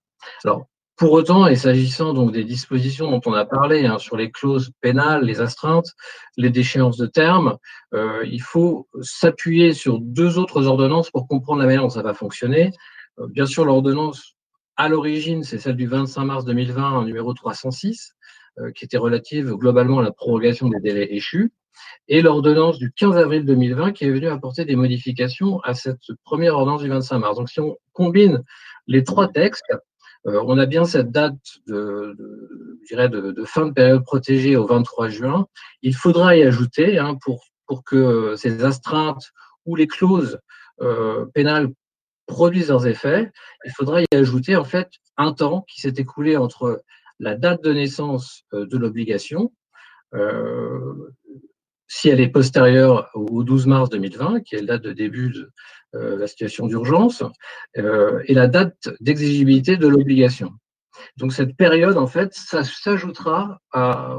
Alors 0.43 0.67
pour 0.95 1.13
autant, 1.13 1.47
et 1.47 1.55
s'agissant 1.55 2.13
donc 2.13 2.31
des 2.31 2.43
dispositions 2.43 3.09
dont 3.09 3.21
on 3.25 3.33
a 3.33 3.45
parlé 3.45 3.85
hein, 3.85 3.99
sur 3.99 4.17
les 4.17 4.31
clauses 4.31 4.71
pénales, 4.81 5.23
les 5.23 5.39
astreintes, 5.39 5.93
les 6.35 6.49
déchéances 6.49 6.97
de 6.97 7.05
terme, 7.05 7.57
il 7.93 8.41
faut 8.41 8.87
s'appuyer 9.01 9.73
sur 9.73 9.99
deux 9.99 10.39
autres 10.39 10.65
ordonnances 10.65 11.09
pour 11.09 11.27
comprendre 11.27 11.61
la 11.61 11.67
manière 11.67 11.83
dont 11.83 11.89
ça 11.89 12.01
va 12.01 12.13
fonctionner. 12.13 12.71
Euh, 13.19 13.27
bien 13.27 13.45
sûr, 13.45 13.65
l'ordonnance 13.65 14.35
à 14.77 14.87
l'origine, 14.87 15.43
c'est 15.43 15.59
celle 15.59 15.75
du 15.75 15.87
25 15.87 16.25
mars 16.25 16.45
2020, 16.45 17.05
numéro 17.05 17.33
306, 17.33 18.15
euh, 18.59 18.71
qui 18.71 18.85
était 18.85 18.97
relative 18.97 19.53
globalement 19.53 19.99
à 19.99 20.03
la 20.03 20.11
prorogation 20.11 20.69
des 20.69 20.79
délais 20.79 21.13
échus. 21.13 21.51
et 22.07 22.21
l'ordonnance 22.21 22.77
du 22.77 22.91
15 22.91 23.17
avril 23.17 23.45
2020 23.45 23.93
qui 23.93 24.03
est 24.05 24.11
venue 24.11 24.27
apporter 24.27 24.65
des 24.65 24.75
modifications 24.75 25.61
à 25.61 25.73
cette 25.73 26.11
première 26.23 26.55
ordonnance 26.55 26.81
du 26.81 26.89
25 26.89 27.19
mars. 27.19 27.37
Donc 27.37 27.49
si 27.49 27.59
on 27.59 27.77
combine 27.93 28.43
les 28.87 29.03
trois 29.03 29.27
textes, 29.29 29.71
euh, 30.27 30.43
on 30.45 30.57
a 30.57 30.65
bien 30.65 30.85
cette 30.85 31.11
date 31.11 31.37
de, 31.67 32.17
fin 33.45 33.67
de 33.67 33.73
période 33.73 34.03
protégée 34.03 34.55
au 34.57 34.65
23 34.65 35.09
juin. 35.09 35.47
Il 35.81 35.95
faudra 35.95 36.35
y 36.35 36.43
ajouter 36.43 36.97
hein, 36.97 37.17
pour, 37.23 37.45
que 37.85 38.35
ces 38.35 38.63
astreintes 38.63 39.31
ou 39.65 39.75
les 39.75 39.87
clauses 39.87 40.39
pénales 41.33 41.69
produisent 42.29 42.69
leurs 42.69 42.87
effets, 42.87 43.31
il 43.65 43.71
faudra 43.71 44.01
y 44.01 44.05
ajouter 44.15 44.55
en 44.55 44.63
fait 44.63 44.89
un 45.17 45.33
temps 45.33 45.65
qui 45.67 45.81
s'est 45.81 45.95
écoulé 45.97 46.37
entre 46.37 46.81
la 47.19 47.35
date 47.35 47.61
de 47.63 47.73
naissance 47.73 48.43
euh, 48.53 48.65
de 48.65 48.77
l'obligation, 48.77 49.51
euh, 50.13 51.11
si 51.87 52.07
elle 52.07 52.21
est 52.21 52.29
postérieure 52.29 53.09
au 53.15 53.43
12 53.43 53.65
mars 53.65 53.89
2020, 53.89 54.41
qui 54.41 54.55
est 54.55 54.59
la 54.59 54.77
date 54.77 54.83
de 54.83 54.93
début 54.93 55.31
de 55.31 55.51
euh, 55.95 56.17
la 56.17 56.27
situation 56.27 56.67
d'urgence, 56.67 57.23
et 57.75 58.33
la 58.33 58.47
date 58.47 58.89
d'exigibilité 59.01 59.75
de 59.75 59.87
l'obligation. 59.87 60.51
Donc 61.17 61.33
cette 61.33 61.57
période, 61.57 61.97
en 61.97 62.07
fait, 62.07 62.33
ça 62.33 62.63
s'ajoutera 62.63 63.59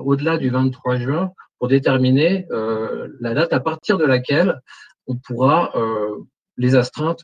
au-delà 0.03 0.37
du 0.37 0.51
23 0.51 0.99
juin 0.99 1.31
pour 1.59 1.69
déterminer 1.69 2.47
la 3.21 3.35
date 3.35 3.53
à 3.53 3.61
partir 3.61 3.99
de 3.99 4.05
laquelle 4.05 4.61
on 5.07 5.17
pourra, 5.17 5.73
les 6.57 6.75
astreintes 6.75 7.23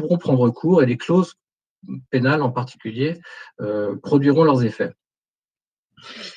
pourront 0.00 0.18
prendre 0.18 0.50
cours 0.50 0.82
et 0.82 0.86
les 0.86 0.96
clauses 0.96 1.34
pénales 2.10 2.42
en 2.42 2.50
particulier 2.50 3.20
produiront 4.02 4.44
leurs 4.44 4.64
effets. 4.64 4.92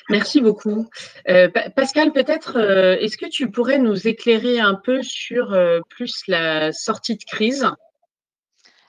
Merci 0.08 0.40
beaucoup. 0.40 0.88
Euh, 1.28 1.48
Pascal, 1.76 2.12
peut-être, 2.12 2.56
euh, 2.56 2.96
est-ce 2.98 3.16
que 3.16 3.26
tu 3.26 3.50
pourrais 3.50 3.78
nous 3.78 4.06
éclairer 4.08 4.60
un 4.60 4.74
peu 4.74 5.02
sur 5.02 5.52
euh, 5.52 5.80
plus 5.88 6.22
la 6.28 6.72
sortie 6.72 7.16
de 7.16 7.24
crise? 7.24 7.66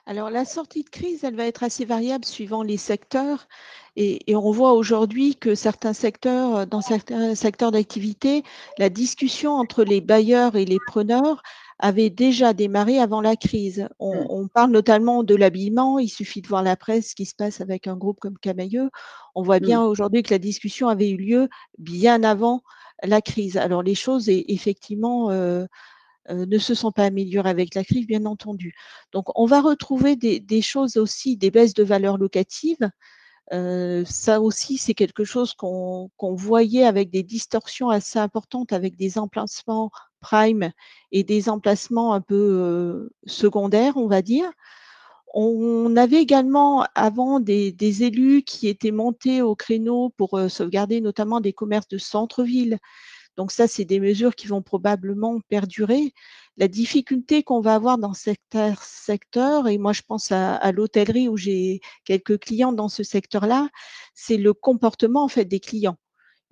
Alors, 0.06 0.28
la 0.28 0.44
sortie 0.44 0.84
de 0.84 0.90
crise, 0.90 1.24
elle 1.24 1.36
va 1.36 1.46
être 1.46 1.62
assez 1.62 1.86
variable 1.86 2.24
suivant 2.24 2.62
les 2.62 2.76
secteurs. 2.76 3.46
Et, 3.96 4.30
et 4.30 4.36
on 4.36 4.50
voit 4.50 4.72
aujourd'hui 4.72 5.34
que 5.36 5.54
certains 5.54 5.94
secteurs, 5.94 6.66
dans 6.66 6.82
certains 6.82 7.34
secteurs 7.34 7.70
d'activité, 7.70 8.42
la 8.76 8.90
discussion 8.90 9.52
entre 9.52 9.82
les 9.82 10.02
bailleurs 10.02 10.56
et 10.56 10.66
les 10.66 10.78
preneurs 10.88 11.42
avait 11.78 12.10
déjà 12.10 12.52
démarré 12.52 12.98
avant 12.98 13.20
la 13.20 13.36
crise. 13.36 13.88
On, 13.98 14.14
mmh. 14.14 14.26
on 14.28 14.48
parle 14.48 14.70
notamment 14.70 15.22
de 15.22 15.34
l'habillement. 15.34 15.98
Il 15.98 16.08
suffit 16.08 16.42
de 16.42 16.48
voir 16.48 16.62
la 16.62 16.76
presse, 16.76 17.10
ce 17.10 17.14
qui 17.14 17.26
se 17.26 17.34
passe 17.34 17.60
avec 17.60 17.86
un 17.86 17.96
groupe 17.96 18.20
comme 18.20 18.38
Camailleux. 18.38 18.90
On 19.34 19.42
voit 19.42 19.60
bien 19.60 19.80
mmh. 19.80 19.88
aujourd'hui 19.88 20.22
que 20.22 20.32
la 20.34 20.38
discussion 20.38 20.88
avait 20.88 21.10
eu 21.10 21.16
lieu 21.16 21.48
bien 21.78 22.22
avant 22.22 22.62
la 23.02 23.20
crise. 23.20 23.56
Alors 23.56 23.82
les 23.82 23.94
choses, 23.94 24.28
effectivement, 24.28 25.30
euh, 25.30 25.66
euh, 26.30 26.46
ne 26.46 26.58
se 26.58 26.74
sont 26.74 26.92
pas 26.92 27.04
améliorées 27.04 27.50
avec 27.50 27.74
la 27.74 27.84
crise, 27.84 28.06
bien 28.06 28.24
entendu. 28.24 28.74
Donc 29.12 29.26
on 29.38 29.46
va 29.46 29.60
retrouver 29.60 30.16
des, 30.16 30.40
des 30.40 30.62
choses 30.62 30.96
aussi, 30.96 31.36
des 31.36 31.50
baisses 31.50 31.74
de 31.74 31.84
valeur 31.84 32.18
locative. 32.18 32.88
Euh, 33.52 34.04
ça 34.06 34.40
aussi, 34.40 34.78
c'est 34.78 34.94
quelque 34.94 35.24
chose 35.24 35.54
qu'on 35.54 36.10
voyait 36.20 36.84
avec 36.84 37.10
des 37.10 37.22
distorsions 37.22 37.90
assez 37.90 38.18
importantes, 38.18 38.72
avec 38.72 38.96
des 38.96 39.18
emplacements 39.18 39.90
prime 40.24 40.72
et 41.12 41.22
des 41.22 41.48
emplacements 41.48 42.14
un 42.14 42.20
peu 42.20 43.10
secondaires, 43.26 43.96
on 43.96 44.08
va 44.08 44.22
dire. 44.22 44.50
On 45.34 45.96
avait 45.96 46.22
également 46.22 46.86
avant 46.94 47.40
des, 47.40 47.74
élus 48.02 48.42
qui 48.42 48.68
étaient 48.68 48.92
montés 48.92 49.42
au 49.42 49.54
créneau 49.56 50.10
pour 50.16 50.38
sauvegarder 50.48 51.00
notamment 51.00 51.40
des 51.40 51.52
commerces 51.52 51.88
de 51.88 51.98
centre-ville. 51.98 52.78
Donc 53.36 53.50
ça, 53.50 53.66
c'est 53.66 53.84
des 53.84 54.00
mesures 54.00 54.36
qui 54.36 54.46
vont 54.46 54.62
probablement 54.62 55.40
perdurer. 55.48 56.12
La 56.56 56.68
difficulté 56.68 57.42
qu'on 57.42 57.60
va 57.60 57.74
avoir 57.74 57.98
dans 57.98 58.14
certains 58.14 58.74
secteurs, 58.80 59.66
et 59.66 59.76
moi 59.76 59.92
je 59.92 60.02
pense 60.06 60.30
à, 60.30 60.70
l'hôtellerie 60.72 61.28
où 61.28 61.36
j'ai 61.36 61.80
quelques 62.04 62.38
clients 62.38 62.72
dans 62.72 62.88
ce 62.88 63.02
secteur-là, 63.02 63.68
c'est 64.14 64.36
le 64.36 64.52
comportement 64.54 65.24
en 65.24 65.28
fait 65.28 65.44
des 65.44 65.60
clients. 65.60 65.96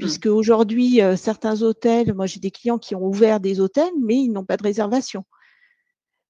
Mmh. 0.02 0.06
Puisque 0.06 0.26
aujourd'hui, 0.26 1.00
euh, 1.00 1.16
certains 1.16 1.62
hôtels, 1.62 2.12
moi 2.14 2.26
j'ai 2.26 2.40
des 2.40 2.50
clients 2.50 2.78
qui 2.78 2.94
ont 2.96 3.04
ouvert 3.04 3.38
des 3.38 3.60
hôtels, 3.60 3.92
mais 4.00 4.16
ils 4.16 4.32
n'ont 4.32 4.44
pas 4.44 4.56
de 4.56 4.64
réservation. 4.64 5.24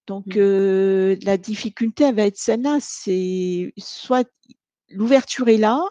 Donc 0.07 0.27
mmh. 0.27 0.39
euh, 0.39 1.17
la 1.23 1.39
difficulté 1.39 2.05
elle 2.05 2.17
va 2.17 2.27
être 2.27 2.37
celle-là, 2.37 2.79
c'est 2.81 3.73
soit 3.79 4.29
l'ouverture 4.91 5.49
est 5.49 5.57
là, 5.57 5.83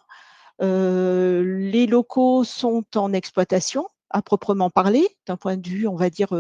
euh, 0.62 1.44
les 1.44 1.88
locaux 1.88 2.44
sont 2.44 2.86
en 2.96 3.14
exploitation 3.14 3.88
à 4.12 4.22
proprement 4.22 4.70
parler, 4.70 5.08
d'un 5.26 5.38
point 5.38 5.58
de 5.58 5.68
vue, 5.68 5.88
on 5.88 5.96
va 5.96 6.10
dire, 6.10 6.38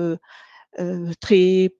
très 1.21 1.73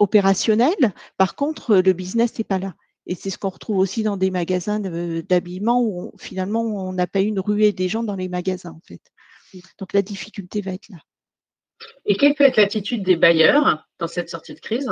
opérationnel. 0.00 0.74
Par 1.16 1.36
contre, 1.36 1.76
le 1.76 1.92
business 1.92 2.36
n'est 2.36 2.44
pas 2.44 2.58
là. 2.58 2.74
Et 3.08 3.14
c'est 3.14 3.30
ce 3.30 3.38
qu'on 3.38 3.48
retrouve 3.48 3.78
aussi 3.78 4.02
dans 4.02 4.16
des 4.16 4.30
magasins 4.30 4.78
d'habillement 4.80 5.82
où 5.82 6.12
finalement 6.18 6.62
on 6.62 6.92
n'a 6.92 7.06
pas 7.06 7.20
eu 7.20 7.26
une 7.26 7.40
ruée 7.40 7.72
des 7.72 7.88
gens 7.88 8.02
dans 8.04 8.14
les 8.14 8.28
magasins 8.28 8.72
en 8.72 8.80
fait. 8.86 9.00
Donc 9.78 9.92
la 9.92 10.02
difficulté 10.02 10.60
va 10.60 10.72
être 10.72 10.88
là. 10.90 10.98
Et 12.06 12.16
quelle 12.16 12.34
peut 12.34 12.44
être 12.44 12.56
l'attitude 12.56 13.02
des 13.02 13.16
bailleurs 13.16 13.86
dans 13.98 14.08
cette 14.08 14.28
sortie 14.28 14.54
de 14.54 14.60
crise? 14.60 14.90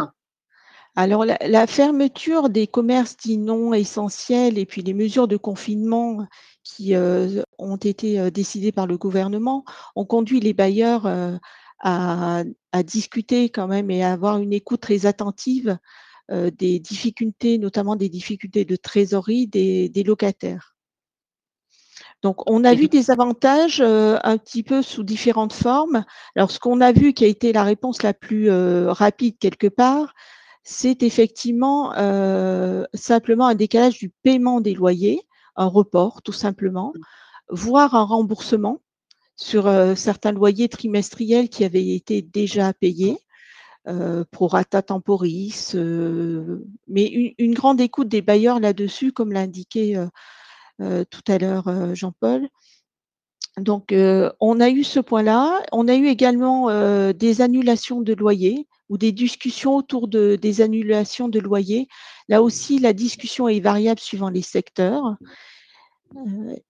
Alors, 0.98 1.26
la, 1.26 1.66
fermeture 1.66 2.48
des 2.48 2.66
commerces 2.66 3.18
dits 3.18 3.36
non 3.36 3.74
essentiels 3.74 4.56
et 4.56 4.64
puis 4.64 4.80
les 4.80 4.94
mesures 4.94 5.28
de 5.28 5.36
confinement 5.36 6.26
qui 6.62 6.94
euh, 6.94 7.42
ont 7.58 7.76
été 7.76 8.18
euh, 8.18 8.30
décidées 8.30 8.72
par 8.72 8.86
le 8.86 8.96
gouvernement 8.96 9.64
ont 9.94 10.06
conduit 10.06 10.40
les 10.40 10.54
bailleurs 10.54 11.04
euh, 11.04 11.36
à, 11.80 12.44
discuter 12.82 13.50
quand 13.50 13.68
même 13.68 13.90
et 13.90 14.02
à 14.02 14.12
avoir 14.12 14.38
une 14.38 14.54
écoute 14.54 14.80
très 14.80 15.04
attentive 15.04 15.78
des 16.30 16.80
difficultés, 16.80 17.58
notamment 17.58 17.96
des 17.96 18.08
difficultés 18.08 18.64
de 18.64 18.76
trésorerie 18.76 19.46
des, 19.46 20.02
locataires. 20.04 20.76
Donc, 22.22 22.48
on 22.50 22.64
a 22.64 22.74
vu 22.74 22.88
des 22.88 23.10
avantages 23.10 23.80
un 23.80 24.38
petit 24.38 24.62
peu 24.62 24.82
sous 24.82 25.04
différentes 25.04 25.52
formes. 25.52 26.04
Alors, 26.34 26.50
ce 26.50 26.58
qu'on 26.58 26.80
a 26.80 26.92
vu 26.92 27.12
qui 27.12 27.24
a 27.24 27.28
été 27.28 27.52
la 27.52 27.62
réponse 27.62 28.02
la 28.02 28.14
plus 28.14 28.50
rapide 28.50 29.38
quelque 29.38 29.68
part, 29.68 30.14
c'est 30.64 31.04
effectivement 31.04 31.92
simplement 32.94 33.46
un 33.46 33.54
décalage 33.54 33.98
du 33.98 34.10
paiement 34.24 34.60
des 34.60 34.74
loyers, 34.74 35.20
un 35.54 35.66
report 35.66 36.22
tout 36.22 36.32
simplement, 36.32 36.92
voire 37.48 37.94
un 37.94 38.04
remboursement 38.04 38.80
sur 39.36 39.70
certains 39.96 40.32
loyers 40.32 40.68
trimestriels 40.68 41.48
qui 41.48 41.64
avaient 41.64 41.94
été 41.94 42.22
déjà 42.22 42.72
payés 42.72 43.18
euh, 43.88 44.24
pro 44.32 44.48
rata 44.48 44.82
temporis, 44.82 45.72
euh, 45.76 46.64
mais 46.88 47.34
une, 47.38 47.54
grande 47.54 47.80
écoute 47.80 48.08
des 48.08 48.20
bailleurs 48.20 48.58
là-dessus, 48.58 49.12
comme 49.12 49.30
l'a 49.30 49.42
indiqué 49.42 49.96
euh, 50.80 51.04
tout 51.08 51.22
à 51.28 51.38
l'heure 51.38 51.94
Jean-Paul. 51.94 52.48
Donc, 53.58 53.94
on 54.40 54.60
a 54.60 54.70
eu 54.70 54.82
ce 54.82 54.98
point-là. 54.98 55.62
On 55.72 55.86
a 55.88 55.94
eu 55.94 56.08
également 56.08 56.68
des 57.12 57.40
annulations 57.40 58.02
de 58.02 58.12
loyers 58.12 58.66
ou 58.90 58.98
des 58.98 59.12
discussions 59.12 59.76
autour 59.76 60.08
de, 60.08 60.36
des 60.36 60.60
annulations 60.60 61.28
de 61.28 61.38
loyers. 61.38 61.88
Là 62.28 62.42
aussi, 62.42 62.78
la 62.80 62.92
discussion 62.92 63.48
est 63.48 63.60
variable 63.60 64.00
suivant 64.00 64.28
les 64.28 64.42
secteurs. 64.42 65.16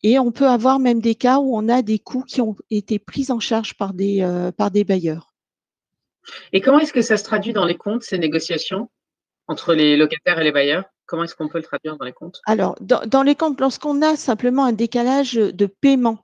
et 0.03 0.19
on 0.19 0.31
peut 0.31 0.49
avoir 0.49 0.79
même 0.79 1.01
des 1.01 1.15
cas 1.15 1.39
où 1.39 1.57
on 1.57 1.69
a 1.69 1.83
des 1.83 1.99
coûts 1.99 2.25
qui 2.25 2.41
ont 2.41 2.57
été 2.71 2.99
pris 2.99 3.33
en 3.33 3.41
charge 3.41 3.75
par 3.75 3.95
des 3.95 4.85
bailleurs. 4.87 5.36
Et 6.53 6.61
comment 6.61 6.79
est-ce 6.79 6.93
que 6.93 7.03
ça 7.03 7.17
se 7.17 7.25
traduit 7.25 7.53
dans 7.53 7.65
les 7.65 7.77
comptes, 7.77 8.03
ces 8.03 8.19
négociations 8.19 8.91
entre 9.49 9.75
les 9.75 9.97
locataires 9.97 10.39
et 10.41 10.45
les 10.45 10.53
bailleurs? 10.53 10.85
Comment 11.07 11.25
est-ce 11.25 11.37
qu'on 11.37 11.49
peut 11.49 11.59
le 11.59 11.65
traduire 11.65 11.97
dans 11.97 12.05
les 12.05 12.13
comptes? 12.13 12.41
Alors, 12.47 12.77
dans, 12.81 13.23
les 13.23 13.37
comptes, 13.37 13.61
lorsqu'on 13.61 14.03
a 14.03 14.17
simplement 14.17 14.65
un 14.65 14.73
décalage 14.73 15.35
de 15.35 15.67
paiement, 15.67 16.19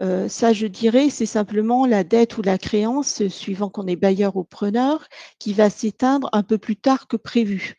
euh, 0.00 0.28
ça, 0.28 0.52
je 0.52 0.66
dirais, 0.66 1.10
c'est 1.10 1.26
simplement 1.26 1.86
la 1.86 2.04
dette 2.04 2.38
ou 2.38 2.42
la 2.42 2.58
créance, 2.58 3.26
suivant 3.28 3.70
qu'on 3.70 3.86
est 3.86 3.96
bailleur 3.96 4.36
ou 4.36 4.44
preneur, 4.44 5.06
qui 5.38 5.52
va 5.52 5.70
s'éteindre 5.70 6.28
un 6.32 6.42
peu 6.42 6.58
plus 6.58 6.76
tard 6.76 7.06
que 7.06 7.16
prévu. 7.16 7.76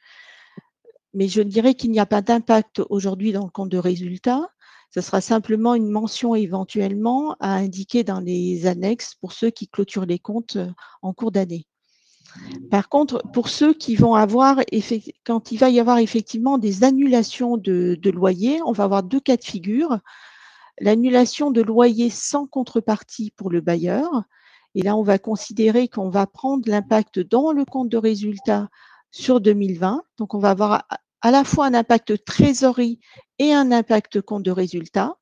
Mais 1.14 1.28
je 1.28 1.42
dirais 1.42 1.74
qu'il 1.74 1.92
n'y 1.92 2.00
a 2.00 2.06
pas 2.06 2.22
d'impact 2.22 2.82
aujourd'hui 2.90 3.32
dans 3.34 3.44
le 3.44 3.50
compte 3.50 3.70
de 3.70 3.78
résultat. 3.78 4.50
Ce 4.94 5.00
sera 5.00 5.22
simplement 5.22 5.74
une 5.74 5.90
mention 5.90 6.36
éventuellement 6.36 7.36
à 7.40 7.56
indiquer 7.56 8.04
dans 8.04 8.20
les 8.20 8.68
annexes 8.68 9.16
pour 9.16 9.32
ceux 9.32 9.50
qui 9.50 9.68
clôturent 9.68 10.06
les 10.06 10.20
comptes 10.20 10.58
euh, 10.58 10.72
en 11.02 11.14
cours 11.14 11.32
d'année. 11.32 11.66
Par 12.70 12.90
contre, 12.90 13.22
pour 13.34 13.50
ceux 13.50 13.74
qui 13.74 13.96
vont 13.96 14.16
avoir, 14.16 14.62
quand 15.26 15.52
il 15.52 15.58
va 15.58 15.70
y 15.70 15.80
avoir 15.80 15.98
effectivement 15.98 16.58
des 16.58 16.84
annulations 16.84 17.58
de, 17.58 17.98
de 18.02 18.10
loyer, 18.10 18.62
on 18.66 18.72
va 18.72 18.86
avoir 18.86 19.04
deux 19.04 19.20
cas 19.20 19.38
de 19.38 19.44
figure. 19.44 20.00
L'annulation 20.80 21.52
de 21.52 21.62
loyer 21.62 22.10
sans 22.10 22.48
contrepartie 22.48 23.32
pour 23.36 23.50
le 23.50 23.60
bailleur. 23.60 24.24
Et 24.76 24.82
là, 24.82 24.96
on 24.96 25.04
va 25.04 25.20
considérer 25.20 25.90
qu'on 25.90 26.10
va 26.10 26.26
prendre 26.26 26.70
l'impact 26.70 27.20
dans 27.20 27.52
le 27.52 27.66
compte 27.66 27.90
de 27.90 27.98
résultat 27.98 28.70
sur 29.12 29.42
2020. 29.42 30.02
Donc, 30.18 30.34
on 30.34 30.40
va 30.40 30.52
avoir 30.52 30.86
à 31.22 31.32
la 31.32 31.44
fois 31.44 31.68
un 31.68 31.74
impact 31.74 32.24
trésorerie 32.26 33.00
et 33.40 33.54
un 33.54 33.72
impact 33.72 34.22
compte 34.22 34.44
de 34.44 34.52
résultat. 34.52 35.16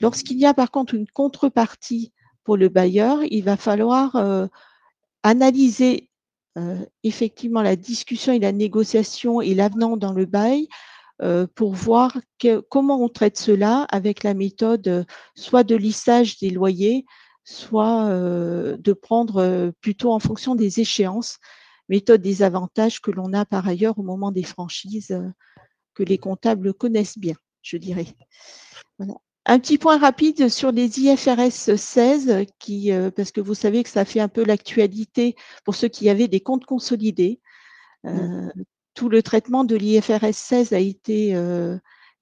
Lorsqu'il 0.00 0.38
y 0.38 0.46
a 0.46 0.54
par 0.54 0.70
contre 0.70 0.94
une 0.94 1.08
contrepartie 1.08 2.12
pour 2.44 2.56
le 2.56 2.68
bailleur, 2.68 3.18
il 3.30 3.44
va 3.44 3.56
falloir 3.56 4.48
analyser 5.22 6.10
effectivement 7.02 7.62
la 7.62 7.76
discussion 7.76 8.32
et 8.32 8.38
la 8.38 8.52
négociation 8.52 9.40
et 9.40 9.54
l'avenant 9.54 9.96
dans 9.96 10.12
le 10.12 10.24
bail 10.24 10.68
pour 11.54 11.74
voir 11.74 12.16
comment 12.70 13.02
on 13.02 13.08
traite 13.08 13.38
cela 13.38 13.86
avec 13.90 14.22
la 14.22 14.34
méthode 14.34 15.04
soit 15.34 15.64
de 15.64 15.74
lissage 15.74 16.38
des 16.38 16.50
loyers, 16.50 17.04
soit 17.44 18.08
de 18.08 18.92
prendre 18.92 19.72
plutôt 19.80 20.12
en 20.12 20.20
fonction 20.20 20.54
des 20.54 20.80
échéances, 20.80 21.38
méthode 21.88 22.22
des 22.22 22.42
avantages 22.42 23.00
que 23.00 23.10
l'on 23.10 23.32
a 23.32 23.44
par 23.44 23.66
ailleurs 23.66 23.98
au 23.98 24.02
moment 24.02 24.30
des 24.30 24.42
franchises 24.42 25.18
que 25.94 26.02
les 26.02 26.18
comptables 26.18 26.74
connaissent 26.74 27.18
bien, 27.18 27.34
je 27.62 27.76
dirais. 27.76 28.06
Un 29.46 29.58
petit 29.58 29.78
point 29.78 29.98
rapide 29.98 30.48
sur 30.48 30.72
les 30.72 31.00
IFRS 31.00 31.76
16, 31.76 32.46
qui, 32.58 32.90
parce 33.16 33.32
que 33.32 33.40
vous 33.40 33.54
savez 33.54 33.82
que 33.82 33.88
ça 33.88 34.04
fait 34.04 34.20
un 34.20 34.28
peu 34.28 34.44
l'actualité 34.44 35.34
pour 35.64 35.74
ceux 35.74 35.88
qui 35.88 36.10
avaient 36.10 36.28
des 36.28 36.40
comptes 36.40 36.66
consolidés. 36.66 37.40
Mmh. 38.04 38.50
tout 38.94 39.08
le 39.08 39.24
traitement 39.24 39.64
de 39.64 39.74
l'IFRS 39.74 40.32
16 40.32 40.72
a 40.72 40.78
été 40.78 41.34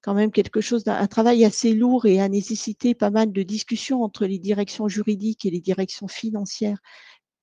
quand 0.01 0.13
même 0.13 0.31
quelque 0.31 0.61
chose 0.61 0.85
d'un 0.85 1.05
travail 1.07 1.43
assez 1.43 1.73
lourd 1.73 2.05
et 2.05 2.21
a 2.21 2.29
nécessité 2.29 2.95
pas 2.95 3.09
mal 3.09 3.31
de 3.31 3.43
discussions 3.43 4.03
entre 4.03 4.25
les 4.25 4.39
directions 4.39 4.87
juridiques 4.87 5.45
et 5.45 5.49
les 5.49 5.59
directions 5.59 6.07
financières 6.07 6.79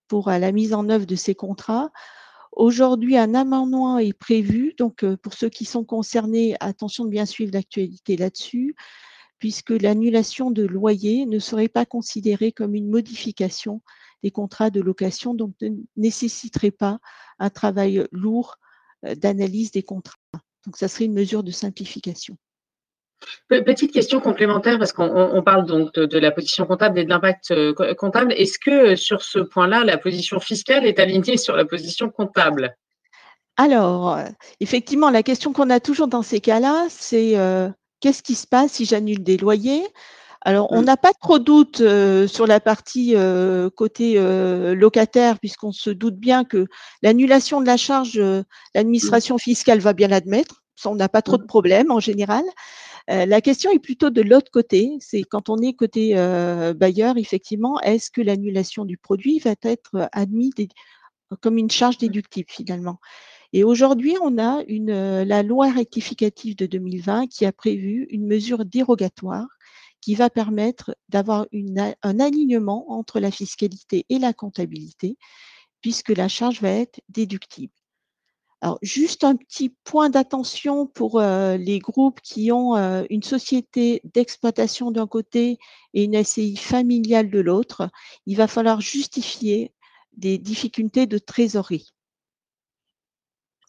pour 0.09 0.31
la 0.31 0.53
mise 0.53 0.75
en 0.75 0.89
œuvre 0.89 1.07
de 1.07 1.17
ces 1.17 1.35
contrats. 1.35 1.91
Aujourd'hui, 2.53 3.17
un 3.17 3.35
amendement 3.35 3.99
est 3.99 4.13
prévu. 4.13 4.75
Donc, 4.79 5.05
pour 5.17 5.35
ceux 5.35 5.49
qui 5.49 5.65
sont 5.65 5.85
concernés, 5.85 6.57
attention 6.61 7.05
de 7.05 7.11
bien 7.11 7.27
suivre 7.27 7.53
l'actualité 7.53 8.17
là-dessus, 8.17 8.77
puisque 9.39 9.71
l'annulation 9.71 10.51
de 10.51 10.65
loyer 10.65 11.27
ne 11.27 11.39
serait 11.39 11.69
pas 11.69 11.85
considérée 11.85 12.53
comme 12.53 12.75
une 12.75 12.89
modification 12.89 13.83
des 14.23 14.31
contrats 14.31 14.71
de 14.71 14.81
location, 14.81 15.35
donc 15.35 15.55
ne 15.61 15.71
nécessiterait 15.97 16.71
pas 16.71 17.01
un 17.39 17.51
travail 17.51 18.07
lourd 18.13 18.57
d'analyse 19.03 19.73
des 19.73 19.83
contrats. 19.83 20.17
Donc, 20.65 20.77
ça 20.77 20.89
serait 20.89 21.07
une 21.07 21.13
mesure 21.13 21.43
de 21.43 21.51
simplification. 21.51 22.39
Petite 23.49 23.93
question 23.93 24.21
complémentaire, 24.21 24.79
parce 24.79 24.93
qu'on 24.93 25.43
parle 25.45 25.67
donc 25.67 25.95
de, 25.95 26.19
la 26.19 26.31
position 26.31 26.67
comptable 26.67 26.99
et 26.99 27.05
de 27.05 27.11
l'impact 27.11 27.51
euh, 27.51 27.95
comptable. 27.95 28.33
Est-ce 28.33 28.59
que 28.59 28.93
euh, 28.93 28.97
sur 28.97 29.23
ce 29.23 29.39
point-là, 29.39 29.85
la 29.85 29.99
position 29.99 30.41
fiscale 30.41 30.87
est 30.87 30.99
alignée 30.99 31.37
sur 31.37 31.55
la 31.55 31.65
position 31.65 32.09
comptable? 32.09 32.75
Alors, 33.57 34.17
euh, 34.17 34.25
effectivement, 34.61 35.11
la 35.11 35.23
question 35.23 35.53
qu'on 35.53 35.71
a 35.71 35.79
toujours 35.79 36.09
dans 36.09 36.23
ces 36.23 36.41
cas-là, 36.41 36.87
c'est 36.89 37.35
qu'est-ce 38.01 38.23
qui 38.23 38.35
se 38.35 38.47
passe 38.47 38.73
si 38.73 38.85
j'annule 38.85 39.23
des 39.23 39.37
loyers? 39.37 39.87
Alors, 40.47 40.71
on 40.73 40.83
mmh. 40.83 40.85
n'a 40.85 40.97
pas 40.97 41.13
trop 41.13 41.39
de 41.39 41.45
doute 41.45 41.83
sur 42.29 42.47
la 42.47 42.61
partie 42.61 43.15
côté 43.77 44.19
locataire, 44.75 45.39
puisqu'on 45.39 45.73
se 45.73 45.91
doute 45.91 46.17
bien 46.17 46.45
que 46.45 46.67
l'annulation 47.03 47.61
de 47.61 47.67
la 47.67 47.77
charge, 47.77 48.21
l'administration 48.75 49.39
fiscale 49.39 49.79
va 49.79 49.93
bien 49.93 50.09
l'admettre. 50.09 50.63
Ça, 50.77 50.91
on 50.91 50.97
n'a 50.97 51.09
pas 51.09 51.23
trop 51.23 51.37
de 51.37 51.45
mmh. 51.45 51.47
problèmes 51.47 51.91
en 51.91 52.01
général. 52.01 52.43
Euh, 53.11 53.27
la 53.27 53.41
question 53.41 53.71
est 53.71 53.79
plutôt 53.79 54.11
de 54.11 54.23
l'autre 54.23 54.51
côté, 54.51 54.97
c'est 55.01 55.23
quand 55.25 55.51
on 55.51 55.59
est 55.59 55.75
côté 55.75 56.17
euh, 56.17 56.73
bailleur, 56.73 57.19
effectivement, 57.19 57.79
est-ce 57.81 58.11
que 58.11 58.23
l'annulation 58.23 58.85
du 58.87 58.97
produit 58.97 59.39
va 59.41 59.55
être 59.63 60.09
admise 60.13 60.53
comme 61.41 61.59
une 61.59 61.71
charge 61.71 61.99
déductive 61.99 62.47
finalement? 62.49 62.99
Et 63.53 63.63
aujourd'hui, 63.63 64.17
on 64.23 64.39
a 64.39 64.65
euh, 64.69 65.25
la 65.25 65.43
loi 65.43 65.71
rectificative 65.71 66.57
de 66.57 66.67
2020 66.67 67.29
qui 67.29 67.45
a 67.47 67.53
prévu 67.53 68.07
une 68.11 68.27
mesure 68.27 68.65
dérogatoire 68.65 69.47
qui 70.01 70.15
va 70.15 70.31
permettre 70.31 70.97
d'avoir 71.09 71.47
un 72.03 72.21
alignement 72.21 72.91
entre 72.91 73.21
la 73.21 73.31
fiscalité 73.31 74.07
et 74.09 74.19
la 74.19 74.33
comptabilité, 74.33 75.17
puisque 75.81 76.11
la 76.11 76.29
charge 76.29 76.61
va 76.61 76.71
être 76.71 77.01
déductible. 77.09 77.73
Alors, 78.65 78.79
juste 78.81 79.25
un 79.25 79.37
petit 79.37 79.69
point 79.85 80.09
d'attention 80.09 80.87
pour 80.87 81.21
euh, 81.21 81.59
les 81.59 81.81
groupes 81.81 82.23
qui 82.23 82.51
ont 82.51 82.75
euh, 82.77 83.05
une 83.11 83.23
société 83.23 84.01
d'exploitation 84.15 84.91
d'un 84.91 85.07
côté 85.07 85.59
et 85.93 86.05
une 86.05 86.25
SCI 86.25 86.57
familiale 86.57 87.29
de 87.29 87.41
l'autre. 87.41 87.91
Il 88.25 88.39
va 88.39 88.47
falloir 88.47 88.81
justifier 88.81 89.75
des 90.17 90.39
difficultés 90.39 91.05
de 91.05 91.19
trésorerie 91.19 91.93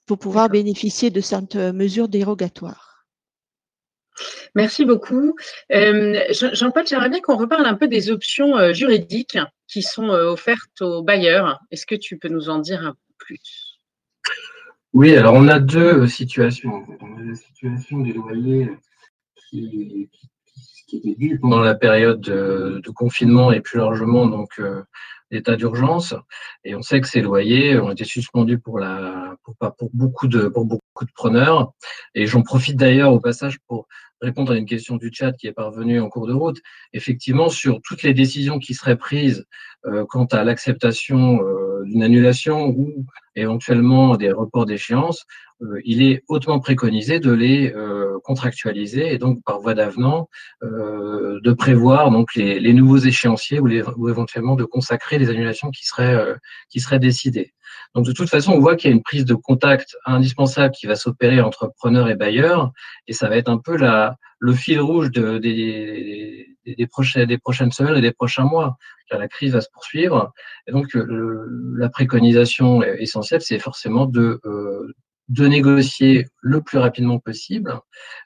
pour 0.06 0.18
pouvoir 0.18 0.48
bénéficier 0.48 1.10
de 1.10 1.20
cette 1.20 1.58
euh, 1.58 1.74
mesure 1.74 2.08
dérogatoire. 2.08 3.06
Merci 4.56 4.86
beaucoup. 4.86 5.36
Jean-Paul, 5.70 6.88
j'aimerais 6.88 7.10
bien 7.10 7.20
qu'on 7.20 7.36
reparle 7.36 7.66
un 7.66 7.76
peu 7.76 7.90
des 7.90 8.12
options 8.12 8.72
juridiques 8.72 9.38
qui 9.68 9.82
sont 9.82 10.08
offertes 10.08 10.82
aux 10.82 11.04
bailleurs. 11.04 11.60
Est-ce 11.70 11.86
que 11.86 11.96
tu 11.96 12.18
peux 12.18 12.30
nous 12.30 12.48
en 12.48 12.60
dire 12.60 12.82
un 12.82 12.94
peu 12.94 13.14
plus? 13.18 13.65
Oui, 14.96 15.14
alors 15.18 15.34
on 15.34 15.50
a 15.50 15.60
deux 15.60 16.04
euh, 16.04 16.08
situations. 16.08 16.86
On 17.02 17.18
a 17.18 17.22
la 17.22 17.36
situation 17.36 18.00
des 18.00 18.14
loyers 18.14 18.70
qui, 19.36 20.10
qui, 20.88 20.96
était 20.96 21.16
due 21.16 21.38
pendant 21.38 21.60
la 21.60 21.76
période 21.76 22.22
de, 22.22 22.82
confinement 22.96 23.52
et 23.52 23.60
plus 23.60 23.78
largement 23.78 24.26
donc 24.26 24.58
euh, 24.58 24.84
l'état 25.32 25.58
d'urgence. 25.58 26.16
Et 26.64 26.76
on 26.76 26.82
sait 26.82 27.02
que 27.02 27.10
ces 27.10 27.20
loyers 27.20 27.78
ont 27.78 27.92
été 27.92 28.06
suspendus 28.06 28.58
pour 28.58 28.80
la 28.80 29.36
pour, 29.44 29.56
pour 29.76 29.90
beaucoup 29.92 30.30
de 30.30 30.48
pour 30.48 30.64
beaucoup 30.64 31.04
de 31.04 31.12
preneurs. 31.14 31.74
Et 32.14 32.26
j'en 32.26 32.42
profite 32.42 32.78
d'ailleurs 32.78 33.12
au 33.12 33.20
passage 33.20 33.60
pour 33.68 33.90
répondre 34.22 34.54
à 34.54 34.58
une 34.58 34.66
question 34.66 34.96
du 34.96 35.12
chat 35.12 35.34
qui 35.34 35.48
est 35.48 35.52
parvenue 35.54 36.00
en 36.00 36.08
cours 36.08 36.28
de 36.28 36.34
route. 36.34 36.62
Effectivement, 36.94 37.50
sur 37.50 37.82
toutes 37.82 38.04
les 38.04 38.14
décisions 38.14 38.60
qui 38.60 38.74
seraient 38.74 38.98
prises 38.98 39.40
euh, 39.40 39.46
quant 40.10 40.26
à 40.26 40.44
l'acceptation 40.44 41.40
d'une 41.86 42.04
annulation 42.04 42.70
ou 42.70 43.06
éventuellement 43.36 44.16
des 44.18 44.32
reports 44.32 44.66
d'échéance, 44.66 45.26
euh, 45.62 45.80
il 45.86 46.02
est 46.04 46.22
hautement 46.28 46.60
préconisé 46.60 47.20
de 47.20 47.32
les 47.32 47.74
euh, 47.74 48.20
contractualiser 48.24 49.14
et 49.14 49.18
donc 49.18 49.42
par 49.46 49.60
voie 49.60 49.74
d'avenant 49.74 50.30
euh, 50.64 51.40
de 51.42 51.54
prévoir 51.54 52.12
donc 52.12 52.36
les, 52.36 52.74
nouveaux 52.74 52.98
échéanciers 52.98 53.60
ou, 53.60 54.10
éventuellement 54.10 54.56
de 54.56 54.66
consacrer 54.66 55.18
les 55.18 55.30
annulations 55.30 55.72
qui 55.72 55.86
seraient 55.86 56.36
qui 56.70 56.82
seraient 56.82 57.00
décidées. 57.00 57.54
Donc 57.94 58.06
de 58.06 58.12
toute 58.12 58.30
façon, 58.30 58.52
on 58.52 58.60
voit 58.60 58.76
qu'il 58.76 58.90
y 58.90 58.94
a 58.94 58.96
une 58.96 59.04
prise 59.04 59.24
de 59.24 59.34
contact 59.34 59.96
indispensable 60.06 60.74
qui 60.74 60.88
va 60.88 60.96
s'opérer 60.96 61.40
entre 61.40 61.72
preneurs 61.78 62.10
et 62.10 62.16
bailleurs 62.16 62.72
et 63.08 63.14
ça 63.14 63.30
va 63.30 63.38
être 63.38 63.50
un 63.50 63.58
peu 63.58 63.78
la 63.78 64.18
le 64.40 64.54
fil 64.54 64.80
rouge 64.80 65.12
de, 65.12 65.38
des, 65.38 66.88
prochaines, 66.88 67.26
des 67.26 67.38
prochaines 67.38 67.72
semaines 67.72 67.98
et 67.98 68.02
des 68.02 68.12
prochains 68.12 68.46
mois. 68.46 68.78
La 69.12 69.28
crise 69.28 69.54
va 69.54 69.62
se 69.62 69.70
poursuivre. 69.72 70.34
Et 70.68 70.72
donc, 70.72 70.88
la 70.94 71.90
préconisation 71.90 72.82
essentielle, 72.84 73.42
c'est 73.42 73.60
forcément 73.60 74.06
de, 74.06 74.40
euh, 74.46 74.94
de 75.30 75.48
négocier 75.48 76.28
le 76.42 76.62
plus 76.62 76.78
rapidement 76.78 77.20
possible. 77.20 77.80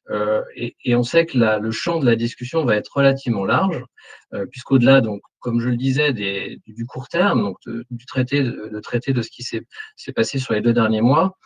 Euh, 0.10 0.42
et, 0.56 0.96
on 0.96 1.04
sait 1.04 1.26
que 1.26 1.38
la, 1.38 1.60
le 1.60 1.72
champ 1.72 2.00
de 2.00 2.06
la 2.06 2.16
discussion 2.16 2.66
va 2.66 2.76
être 2.76 2.92
relativement 2.96 3.46
large, 3.46 3.84
euh, 4.34 4.46
puisqu'au-delà, 4.46 5.02
donc, 5.02 5.22
comme 5.40 5.60
je 5.60 5.70
le 5.70 5.78
disais, 5.78 6.14
du 6.14 6.86
court 6.86 7.08
terme, 7.08 7.42
donc 7.42 7.58
du 7.66 8.06
traité, 8.06 8.44
de, 8.44 8.80
traité 8.82 9.14
de 9.14 9.22
ce 9.22 9.30
qui 9.30 9.44
s'est 9.44 10.14
passé 10.14 10.40
sur 10.40 10.54
les 10.54 10.62
deux 10.62 10.74
derniers 10.74 11.02
mois, 11.02 11.38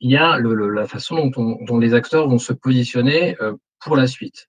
il 0.00 0.10
y 0.12 0.16
a 0.16 0.38
la 0.38 0.86
façon 0.86 1.26
dont, 1.26 1.78
les 1.78 1.94
acteurs 1.94 2.28
vont 2.28 2.38
se 2.38 2.52
positionner 2.52 3.36
pour 3.80 3.96
la 3.96 4.06
suite. 4.06 4.48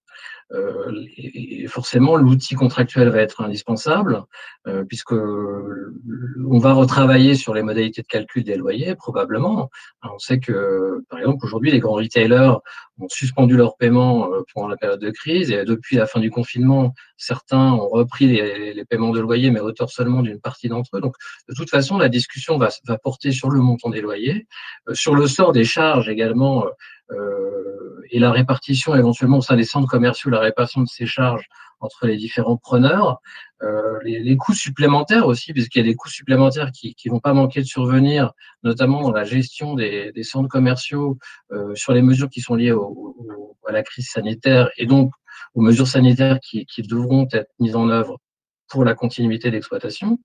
Euh, 0.51 1.05
et 1.17 1.67
forcément, 1.67 2.15
l'outil 2.15 2.55
contractuel 2.55 3.09
va 3.09 3.19
être 3.19 3.41
indispensable, 3.41 4.23
euh, 4.67 4.83
puisque 4.83 5.11
on 5.11 6.57
va 6.57 6.73
retravailler 6.73 7.35
sur 7.35 7.53
les 7.53 7.61
modalités 7.61 8.01
de 8.01 8.07
calcul 8.07 8.43
des 8.43 8.55
loyers, 8.55 8.95
probablement. 8.95 9.69
On 10.03 10.17
sait 10.17 10.39
que, 10.39 11.03
par 11.09 11.19
exemple, 11.19 11.45
aujourd'hui, 11.45 11.71
les 11.71 11.79
grands 11.79 11.93
retailers 11.93 12.57
ont 12.99 13.09
suspendu 13.09 13.55
leurs 13.55 13.77
paiements 13.77 14.33
euh, 14.33 14.41
pendant 14.53 14.67
la 14.67 14.77
période 14.77 14.99
de 14.99 15.11
crise, 15.11 15.51
et 15.51 15.63
depuis 15.65 15.97
la 15.97 16.07
fin 16.07 16.19
du 16.19 16.31
confinement, 16.31 16.93
certains 17.17 17.73
ont 17.73 17.87
repris 17.87 18.25
les, 18.27 18.85
paiements 18.85 19.11
de 19.11 19.19
loyers, 19.19 19.51
mais 19.51 19.59
hauteur 19.59 19.91
seulement 19.91 20.23
d'une 20.23 20.39
partie 20.39 20.67
d'entre 20.67 20.97
eux. 20.97 21.01
Donc, 21.01 21.15
de 21.47 21.53
toute 21.53 21.69
façon, 21.69 21.99
la 21.99 22.09
discussion 22.09 22.57
va, 22.57 22.69
va 22.87 22.97
porter 22.97 23.31
sur 23.31 23.51
le 23.51 23.61
montant 23.61 23.89
des 23.89 24.01
loyers, 24.01 24.47
sur 24.93 25.13
le 25.13 25.27
sort 25.27 25.51
des 25.51 25.63
charges 25.63 26.09
également 26.09 26.65
euh, 26.65 26.69
et 28.11 28.19
la 28.19 28.31
répartition 28.31 28.95
éventuellement 28.95 29.41
sein 29.41 29.55
des 29.55 29.63
centres 29.63 29.87
commerciaux, 29.87 30.29
la 30.29 30.39
répartition 30.39 30.81
de 30.81 30.87
ces 30.87 31.05
charges 31.05 31.47
entre 31.79 32.07
les 32.07 32.17
différents 32.17 32.57
preneurs, 32.57 33.21
euh, 33.63 33.99
les, 34.03 34.19
les, 34.19 34.35
coûts 34.35 34.53
supplémentaires 34.53 35.27
aussi, 35.27 35.53
puisqu'il 35.53 35.79
y 35.79 35.81
a 35.81 35.85
des 35.85 35.95
coûts 35.95 36.09
supplémentaires 36.09 36.71
qui 36.71 36.95
ne 37.05 37.11
vont 37.11 37.19
pas 37.19 37.33
manquer 37.33 37.61
de 37.61 37.65
survenir, 37.65 38.33
notamment 38.63 39.01
dans 39.01 39.11
la 39.11 39.23
gestion 39.23 39.75
des, 39.75 40.11
des 40.11 40.23
centres 40.23 40.49
commerciaux, 40.49 41.17
euh, 41.51 41.73
sur 41.75 41.93
les 41.93 42.01
mesures 42.01 42.29
qui 42.29 42.41
sont 42.41 42.55
liées 42.55 42.71
au, 42.71 42.83
au, 42.83 43.57
à 43.67 43.71
la 43.71 43.83
crise 43.83 44.09
sanitaire 44.09 44.69
et 44.77 44.85
donc 44.85 45.11
aux 45.53 45.61
mesures 45.61 45.87
sanitaires 45.87 46.39
qui, 46.41 46.65
qui 46.65 46.81
devront 46.81 47.27
être 47.31 47.49
mises 47.59 47.75
en 47.75 47.89
œuvre 47.89 48.19
pour 48.69 48.85
la 48.85 48.93
continuité 48.93 49.51
d'exploitation. 49.51 50.19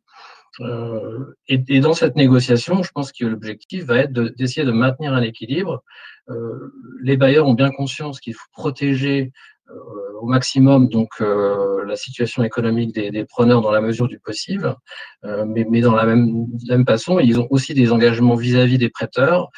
Euh, 0.60 1.34
et, 1.48 1.62
et, 1.68 1.80
dans 1.80 1.94
cette 1.94 2.16
négociation, 2.16 2.82
je 2.82 2.90
pense 2.92 3.12
que 3.12 3.24
l'objectif 3.24 3.84
va 3.84 3.98
être 3.98 4.12
d'essayer 4.12 4.64
de, 4.64 4.72
maintenir 4.72 5.12
un 5.12 5.22
équilibre. 5.22 5.82
Euh, 6.30 6.72
les 7.02 7.16
bailleurs 7.16 7.46
ont 7.46 7.54
bien 7.54 7.70
conscience 7.70 8.20
qu'il 8.20 8.34
faut 8.34 8.48
protéger 8.52 9.32
euh, 9.70 9.74
au 10.20 10.26
maximum 10.26 10.88
donc 10.88 11.08
la 11.20 11.96
situation 11.96 12.42
économique 12.42 12.94
des, 12.94 13.24
preneurs 13.24 13.60
dans 13.62 13.70
la 13.70 13.80
mesure 13.80 14.08
du 14.08 14.18
possible, 14.18 14.74
mais, 15.22 15.66
mais, 15.68 15.80
dans 15.80 15.94
la 15.94 16.04
même, 16.04 16.46
même, 16.68 16.84
façon, 16.86 17.18
ils 17.18 17.38
ont 17.40 17.46
aussi 17.50 17.74
des 17.74 17.92
engagements 17.92 18.34
vis-à-vis 18.34 18.78
des 18.78 18.90
prêteurs, 18.90 19.48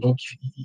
donc 0.00 0.18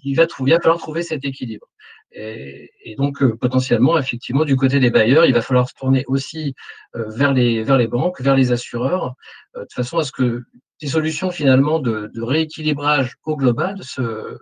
il 0.03 0.15
va, 0.15 0.27
trouver, 0.27 0.51
il 0.51 0.53
va 0.53 0.61
falloir 0.61 0.79
trouver 0.79 1.01
cet 1.01 1.25
équilibre. 1.25 1.67
Et, 2.11 2.95
donc 2.97 3.23
potentiellement, 3.35 3.97
effectivement, 3.97 4.43
du 4.43 4.55
côté 4.55 4.79
des 4.79 4.89
bailleurs, 4.89 5.25
il 5.25 5.33
va 5.33 5.41
falloir 5.41 5.69
se 5.69 5.75
tourner 5.75 6.03
aussi 6.07 6.55
vers, 6.93 7.33
les, 7.33 7.63
vers 7.63 7.77
les 7.77 7.87
banques, 7.87 8.19
vers 8.19 8.35
les 8.35 8.51
assureurs, 8.51 9.13
de 9.55 9.67
façon 9.71 9.99
à 9.99 10.03
ce 10.03 10.11
que 10.11 10.43
des 10.81 10.87
solutions 10.87 11.29
finalement 11.31 11.79
de, 11.79 12.09
de 12.13 12.21
rééquilibrage 12.21 13.15
au 13.25 13.35
global 13.35 13.83
se, 13.83 14.37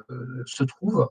se 0.45 0.63
trouvent, 0.63 1.07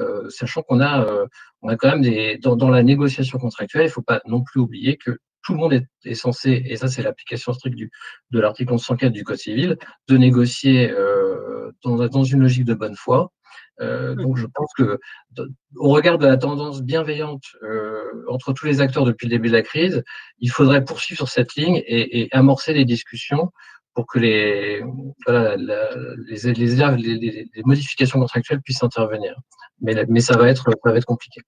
euh, 0.00 0.28
sachant 0.30 0.62
qu'on 0.62 0.80
a, 0.80 1.04
euh, 1.04 1.26
on 1.62 1.68
a 1.68 1.76
quand 1.76 1.90
même 1.90 2.02
des, 2.02 2.38
dans, 2.38 2.56
dans 2.56 2.70
la 2.70 2.82
négociation 2.82 3.38
contractuelle, 3.38 3.82
il 3.82 3.86
ne 3.86 3.92
faut 3.92 4.02
pas 4.02 4.22
non 4.26 4.42
plus 4.42 4.60
oublier 4.60 4.96
que 4.96 5.18
tout 5.42 5.52
le 5.52 5.58
monde 5.58 5.72
est, 5.72 5.86
est 6.04 6.14
censé, 6.14 6.62
et 6.66 6.76
ça 6.76 6.88
c'est 6.88 7.02
l'application 7.02 7.52
stricte 7.52 7.76
du, 7.76 7.90
de 8.30 8.40
l'article 8.40 8.72
1104 8.72 9.12
du 9.12 9.24
Code 9.24 9.38
civil, 9.38 9.76
de 10.08 10.16
négocier 10.16 10.90
euh, 10.90 11.72
dans, 11.82 12.06
dans, 12.08 12.24
une 12.24 12.40
logique 12.40 12.64
de 12.64 12.74
bonne 12.74 12.96
foi. 12.96 13.32
Euh, 13.80 14.14
donc 14.14 14.36
je 14.36 14.46
pense 14.46 14.70
que 14.76 14.98
au 15.76 15.88
regard 15.88 16.18
de 16.18 16.26
la 16.26 16.36
tendance 16.36 16.82
bienveillante 16.82 17.44
euh, 17.62 18.02
entre 18.28 18.52
tous 18.52 18.66
les 18.66 18.80
acteurs 18.80 19.04
depuis 19.04 19.26
le 19.26 19.30
début 19.30 19.48
de 19.48 19.54
la 19.54 19.62
crise, 19.62 20.02
il 20.38 20.50
faudrait 20.50 20.84
poursuivre 20.84 21.18
sur 21.18 21.28
cette 21.28 21.54
ligne 21.54 21.82
et, 21.86 22.20
et 22.20 22.28
amorcer 22.32 22.74
des 22.74 22.84
discussions 22.84 23.50
pour 23.94 24.06
que 24.06 24.18
les, 24.18 24.82
voilà, 25.26 25.56
les, 25.56 26.52
les, 26.52 26.96
les, 26.96 27.62
modifications 27.64 28.20
contractuelles 28.20 28.60
puissent 28.60 28.82
intervenir. 28.82 29.34
Mais, 29.80 30.04
mais 30.08 30.20
ça, 30.20 30.36
va 30.36 30.48
être, 30.48 30.64
ça 30.64 30.90
va 30.90 30.96
être 30.96 31.06
compliqué. 31.06 31.40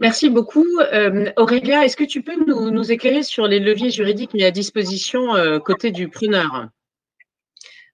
Merci 0.00 0.30
beaucoup. 0.30 0.66
Euh, 0.92 1.30
Aurélia, 1.36 1.84
est-ce 1.84 1.96
que 1.96 2.04
tu 2.04 2.22
peux 2.22 2.36
nous, 2.46 2.70
nous, 2.70 2.90
éclairer 2.90 3.22
sur 3.22 3.46
les 3.46 3.60
leviers 3.60 3.90
juridiques 3.90 4.34
mis 4.34 4.44
à 4.44 4.50
disposition 4.50 5.36
euh, 5.36 5.58
côté 5.58 5.90
du 5.90 6.08
preneur? 6.08 6.68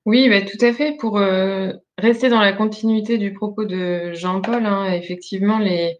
Oui, 0.07 0.29
bah, 0.29 0.43
tout 0.43 0.63
à 0.63 0.73
fait. 0.73 0.97
Pour 0.99 1.19
euh, 1.19 1.73
rester 1.99 2.29
dans 2.29 2.41
la 2.41 2.53
continuité 2.53 3.17
du 3.17 3.33
propos 3.33 3.65
de 3.65 4.13
Jean-Paul, 4.13 4.67
hein, 4.67 4.93
effectivement, 4.93 5.59
les, 5.59 5.99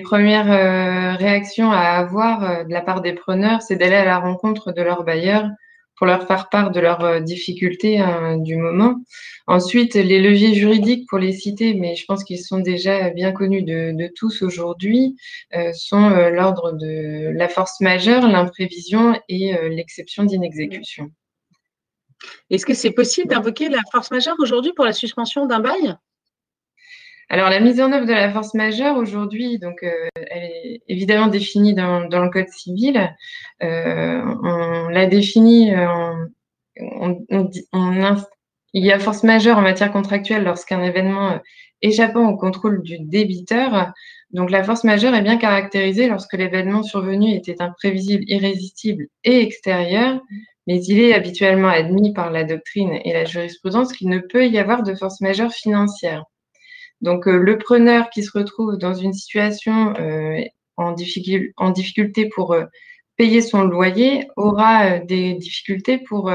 premières 0.00 0.50
euh, 0.52 1.16
réactions 1.16 1.72
à 1.72 1.80
avoir 1.80 2.44
euh, 2.44 2.64
de 2.64 2.72
la 2.72 2.82
part 2.82 3.00
des 3.00 3.14
preneurs, 3.14 3.60
c'est 3.60 3.76
d'aller 3.76 3.96
à 3.96 4.04
la 4.04 4.18
rencontre 4.20 4.72
de 4.72 4.80
leurs 4.82 5.02
bailleurs 5.04 5.48
pour 5.96 6.06
leur 6.06 6.26
faire 6.26 6.48
part 6.50 6.70
de 6.70 6.80
leurs 6.80 7.20
difficultés 7.20 7.98
hein, 7.98 8.36
du 8.38 8.56
moment. 8.56 8.96
Ensuite, 9.46 9.94
les 9.94 10.20
leviers 10.20 10.54
juridiques, 10.54 11.08
pour 11.08 11.18
les 11.18 11.32
citer, 11.32 11.74
mais 11.74 11.96
je 11.96 12.04
pense 12.06 12.24
qu'ils 12.24 12.40
sont 12.40 12.60
déjà 12.60 13.10
bien 13.10 13.32
connus 13.32 13.62
de, 13.62 13.92
de 13.92 14.10
tous 14.14 14.42
aujourd'hui, 14.42 15.16
sont 15.74 16.08
l'ordre 16.30 16.72
de 16.72 17.30
la 17.36 17.48
force 17.48 17.80
majeure, 17.80 18.26
l'imprévision 18.26 19.20
et 19.28 19.54
l'exception 19.68 20.24
d'inexécution. 20.24 21.12
Est-ce 22.50 22.66
que 22.66 22.74
c'est 22.74 22.90
possible 22.92 23.28
d'invoquer 23.28 23.68
la 23.68 23.80
force 23.90 24.10
majeure 24.10 24.36
aujourd'hui 24.38 24.72
pour 24.74 24.84
la 24.84 24.92
suspension 24.92 25.46
d'un 25.46 25.60
bail? 25.60 25.96
Alors, 27.28 27.48
la 27.48 27.60
mise 27.60 27.80
en 27.80 27.90
œuvre 27.92 28.04
de 28.04 28.12
la 28.12 28.30
force 28.30 28.52
majeure 28.52 28.98
aujourd'hui, 28.98 29.58
donc, 29.58 29.82
euh, 29.82 30.08
elle 30.14 30.42
est 30.42 30.82
évidemment 30.86 31.28
définie 31.28 31.72
dans, 31.72 32.00
le 32.00 32.30
Code 32.30 32.50
civil. 32.50 33.10
Euh, 33.62 34.22
on 34.42 34.88
l'a 34.88 35.06
définie, 35.06 35.74
euh, 35.74 36.26
on, 36.78 37.24
on, 37.72 38.02
il 38.72 38.84
y 38.84 38.92
a 38.92 38.98
force 38.98 39.22
majeure 39.22 39.58
en 39.58 39.62
matière 39.62 39.92
contractuelle 39.92 40.44
lorsqu'un 40.44 40.82
événement 40.82 41.32
euh, 41.32 41.38
échappant 41.82 42.28
au 42.28 42.36
contrôle 42.36 42.82
du 42.82 42.98
débiteur. 43.00 43.92
Donc, 44.30 44.50
la 44.50 44.62
force 44.64 44.84
majeure 44.84 45.14
est 45.14 45.22
bien 45.22 45.36
caractérisée 45.36 46.08
lorsque 46.08 46.34
l'événement 46.34 46.82
survenu 46.82 47.34
était 47.34 47.60
imprévisible, 47.60 48.24
irrésistible 48.26 49.08
et 49.24 49.42
extérieur, 49.42 50.20
mais 50.66 50.82
il 50.84 51.00
est 51.00 51.12
habituellement 51.12 51.68
admis 51.68 52.12
par 52.12 52.30
la 52.30 52.44
doctrine 52.44 52.98
et 53.04 53.12
la 53.12 53.24
jurisprudence 53.24 53.92
qu'il 53.92 54.08
ne 54.08 54.18
peut 54.18 54.46
y 54.46 54.58
avoir 54.58 54.82
de 54.84 54.94
force 54.94 55.20
majeure 55.20 55.52
financière. 55.52 56.24
Donc, 57.00 57.26
euh, 57.26 57.36
le 57.36 57.58
preneur 57.58 58.10
qui 58.10 58.22
se 58.22 58.36
retrouve 58.38 58.78
dans 58.78 58.94
une 58.94 59.12
situation 59.12 59.92
euh, 59.98 60.40
en, 60.76 60.92
difficulté, 60.92 62.28
pour 62.34 62.56
payer 63.16 63.42
son 63.42 63.62
loyer 63.62 64.28
aura 64.36 64.98
des 65.00 65.34
difficultés 65.34 65.98
pour 65.98 66.32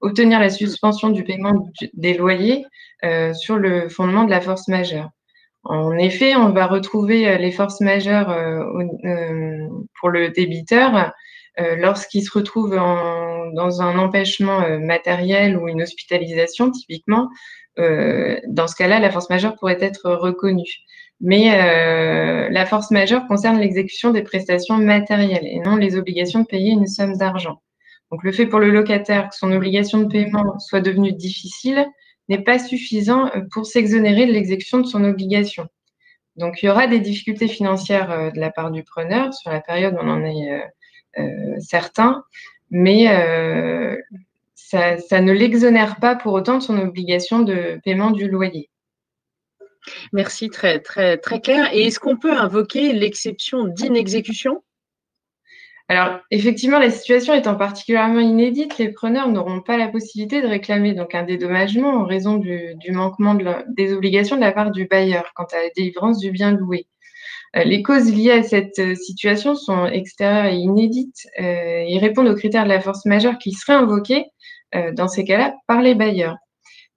obtenir 0.00 0.40
la 0.40 0.50
suspension 0.50 1.10
du 1.10 1.24
paiement 1.24 1.68
des 1.94 2.14
loyers 2.14 2.64
sur 3.34 3.56
le 3.56 3.88
fondement 3.88 4.24
de 4.24 4.30
la 4.30 4.40
force 4.40 4.68
majeure. 4.68 5.10
En 5.64 5.96
effet, 5.96 6.36
on 6.36 6.50
va 6.50 6.66
retrouver 6.66 7.38
les 7.38 7.52
forces 7.52 7.80
majeures 7.80 8.34
pour 9.98 10.10
le 10.10 10.30
débiteur 10.30 11.12
lorsqu'il 11.58 12.22
se 12.22 12.36
retrouve 12.36 12.74
dans 12.74 13.82
un 13.82 13.98
empêchement 13.98 14.78
matériel 14.80 15.56
ou 15.56 15.68
une 15.68 15.82
hospitalisation, 15.82 16.70
typiquement, 16.70 17.28
euh, 17.78 18.38
dans 18.46 18.66
ce 18.66 18.76
cas-là, 18.76 18.98
la 19.00 19.10
force 19.10 19.28
majeure 19.30 19.56
pourrait 19.56 19.78
être 19.80 20.10
reconnue. 20.10 20.82
Mais 21.20 21.52
euh, 21.54 22.48
la 22.50 22.66
force 22.66 22.90
majeure 22.90 23.26
concerne 23.26 23.58
l'exécution 23.58 24.10
des 24.10 24.22
prestations 24.22 24.76
matérielles 24.76 25.46
et 25.46 25.60
non 25.60 25.76
les 25.76 25.96
obligations 25.96 26.40
de 26.40 26.46
payer 26.46 26.72
une 26.72 26.86
somme 26.86 27.16
d'argent. 27.16 27.62
Donc 28.10 28.22
le 28.22 28.32
fait 28.32 28.46
pour 28.46 28.60
le 28.60 28.70
locataire 28.70 29.28
que 29.30 29.36
son 29.36 29.52
obligation 29.52 29.98
de 29.98 30.06
paiement 30.06 30.58
soit 30.58 30.80
devenue 30.80 31.12
difficile 31.12 31.86
n'est 32.28 32.42
pas 32.42 32.58
suffisant 32.58 33.26
euh, 33.34 33.42
pour 33.52 33.66
s'exonérer 33.66 34.26
de 34.26 34.32
l'exécution 34.32 34.78
de 34.78 34.86
son 34.86 35.04
obligation. 35.04 35.66
Donc 36.36 36.62
il 36.62 36.66
y 36.66 36.68
aura 36.68 36.86
des 36.86 37.00
difficultés 37.00 37.48
financières 37.48 38.10
euh, 38.10 38.30
de 38.30 38.40
la 38.40 38.50
part 38.50 38.70
du 38.70 38.82
preneur 38.82 39.32
sur 39.32 39.50
la 39.50 39.60
période, 39.60 39.96
on 40.00 40.08
en 40.08 40.24
est 40.24 40.62
euh, 41.18 41.56
certain, 41.60 42.24
mais 42.70 43.06
ça, 44.54 45.20
ne 45.20 45.32
l'exonère 45.32 45.96
pas 45.96 46.16
pour 46.16 46.32
autant 46.34 46.58
de 46.58 46.62
son 46.62 46.78
obligation 46.78 47.40
de 47.40 47.80
paiement 47.84 48.10
du 48.10 48.28
loyer. 48.28 48.68
Merci, 50.12 50.50
très, 50.50 50.80
très, 50.80 51.16
très 51.16 51.40
clair. 51.40 51.72
Et 51.72 51.86
est-ce 51.86 52.00
qu'on 52.00 52.16
peut 52.16 52.36
invoquer 52.36 52.92
l'exception 52.92 53.64
d'inexécution? 53.64 54.62
Alors, 55.88 56.18
effectivement, 56.32 56.80
la 56.80 56.90
situation 56.90 57.32
étant 57.32 57.54
particulièrement 57.54 58.18
inédite, 58.18 58.76
les 58.78 58.90
preneurs 58.90 59.28
n'auront 59.28 59.60
pas 59.60 59.76
la 59.76 59.86
possibilité 59.86 60.42
de 60.42 60.48
réclamer 60.48 60.94
donc 60.94 61.14
un 61.14 61.22
dédommagement 61.22 61.90
en 61.90 62.04
raison 62.04 62.38
du, 62.38 62.76
manquement 62.90 63.34
de 63.34 63.44
la, 63.44 63.64
des 63.68 63.92
obligations 63.92 64.34
de 64.34 64.40
la 64.40 64.50
part 64.50 64.72
du 64.72 64.86
bailleur 64.86 65.30
quant 65.36 65.44
à 65.44 65.62
la 65.62 65.70
délivrance 65.76 66.18
du 66.18 66.32
bien 66.32 66.50
loué. 66.50 66.88
Euh, 67.54 67.62
les 67.62 67.82
causes 67.82 68.12
liées 68.12 68.32
à 68.32 68.42
cette 68.42 68.78
euh, 68.80 68.96
situation 68.96 69.54
sont 69.54 69.86
extérieures 69.86 70.46
et 70.46 70.56
inédites 70.56 71.28
euh, 71.38 71.84
et 71.86 71.98
répondent 71.98 72.28
aux 72.28 72.34
critères 72.34 72.64
de 72.64 72.68
la 72.68 72.80
force 72.80 73.04
majeure 73.06 73.38
qui 73.38 73.52
seraient 73.52 73.78
invoqués 73.78 74.26
euh, 74.74 74.92
dans 74.92 75.06
ces 75.06 75.24
cas-là 75.24 75.54
par 75.68 75.82
les 75.82 75.94
bailleurs. 75.94 76.36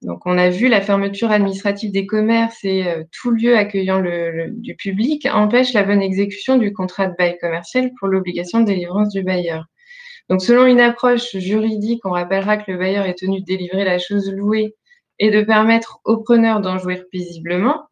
Donc, 0.02 0.22
on 0.26 0.38
a 0.38 0.50
vu 0.50 0.70
la 0.70 0.80
fermeture 0.80 1.30
administrative 1.32 1.92
des 1.92 2.06
commerces 2.06 2.64
et 2.64 2.88
euh, 2.88 3.04
tout 3.12 3.32
lieu 3.32 3.58
accueillant 3.58 4.00
le, 4.00 4.48
du 4.50 4.76
public 4.76 5.28
empêche 5.32 5.74
la 5.74 5.84
bonne 5.84 6.02
exécution 6.02 6.58
du 6.58 6.72
contrat 6.72 7.08
de 7.08 7.16
bail 7.18 7.38
commercial 7.40 7.92
pour 8.00 8.08
l'obligation 8.08 8.62
de 8.62 8.66
délivrance 8.66 9.10
du 9.10 9.24
bailleur. 9.24 9.66
Donc, 10.30 10.42
selon 10.42 10.66
une 10.66 10.80
approche 10.80 11.36
juridique, 11.36 12.06
on 12.06 12.12
rappellera 12.12 12.58
que 12.58 12.72
le 12.72 12.78
bailleur 12.78 13.06
est 13.06 13.18
tenu 13.18 13.42
de 13.42 13.46
délivrer 13.46 13.84
la 13.84 13.98
chose 13.98 14.32
louée 14.32 14.76
et 15.18 15.32
de 15.32 15.42
permettre 15.42 16.00
au 16.06 16.18
preneur 16.18 16.62
d'en 16.62 16.78
jouir 16.78 17.04
paisiblement. 17.12 17.84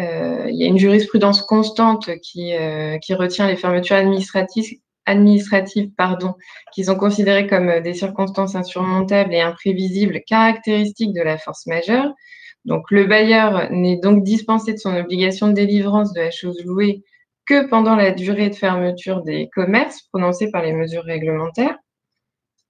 Euh, 0.00 0.46
il 0.50 0.56
y 0.56 0.64
a 0.64 0.66
une 0.66 0.78
jurisprudence 0.78 1.42
constante 1.42 2.10
qui, 2.20 2.52
euh, 2.54 2.98
qui 2.98 3.14
retient 3.14 3.46
les 3.46 3.54
fermetures 3.54 3.94
administratives 3.94 4.80
administratives 5.06 5.90
pardon, 5.96 6.34
qu'ils 6.72 6.90
ont 6.90 6.96
considérées 6.96 7.46
comme 7.46 7.68
euh, 7.68 7.80
des 7.80 7.94
circonstances 7.94 8.54
insurmontables 8.54 9.34
et 9.34 9.40
imprévisibles 9.40 10.20
caractéristiques 10.26 11.12
de 11.12 11.22
la 11.22 11.38
force 11.38 11.66
majeure. 11.66 12.12
Donc 12.64 12.90
le 12.90 13.04
bailleur 13.04 13.70
n'est 13.70 13.98
donc 13.98 14.22
dispensé 14.22 14.72
de 14.72 14.78
son 14.78 14.96
obligation 14.96 15.48
de 15.48 15.52
délivrance 15.52 16.12
de 16.12 16.20
la 16.20 16.30
chose 16.30 16.62
louée 16.64 17.04
que 17.46 17.68
pendant 17.68 17.94
la 17.94 18.10
durée 18.10 18.48
de 18.48 18.54
fermeture 18.54 19.22
des 19.22 19.50
commerces 19.54 20.02
prononcée 20.12 20.50
par 20.50 20.62
les 20.62 20.72
mesures 20.72 21.04
réglementaires. 21.04 21.76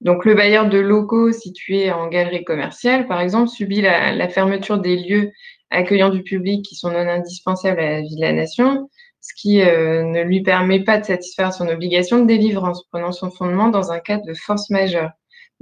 Donc 0.01 0.25
le 0.25 0.35
bailleur 0.35 0.67
de 0.67 0.77
locaux 0.77 1.31
situés 1.31 1.91
en 1.91 2.07
galerie 2.07 2.43
commerciale, 2.43 3.07
par 3.07 3.21
exemple, 3.21 3.47
subit 3.47 3.81
la, 3.81 4.13
la 4.13 4.27
fermeture 4.27 4.79
des 4.79 4.97
lieux 4.97 5.31
accueillant 5.71 6.09
du 6.09 6.23
public 6.23 6.65
qui 6.65 6.75
sont 6.75 6.91
non 6.91 7.07
indispensables 7.07 7.79
à 7.79 7.91
la 7.91 8.01
vie 8.01 8.15
de 8.15 8.21
la 8.21 8.33
nation, 8.33 8.89
ce 9.27 9.33
qui 9.33 9.61
euh, 9.61 10.03
ne 10.03 10.21
lui 10.21 10.43
permet 10.43 10.83
pas 10.83 10.99
de 10.99 11.05
satisfaire 11.05 11.51
son 11.51 11.67
obligation 11.67 12.19
de 12.19 12.27
délivrance, 12.27 12.85
prenant 12.91 13.11
son 13.11 13.31
fondement 13.31 13.69
dans 13.69 13.91
un 13.91 13.99
cas 13.99 14.19
de 14.19 14.33
force 14.35 14.69
majeure. 14.69 15.09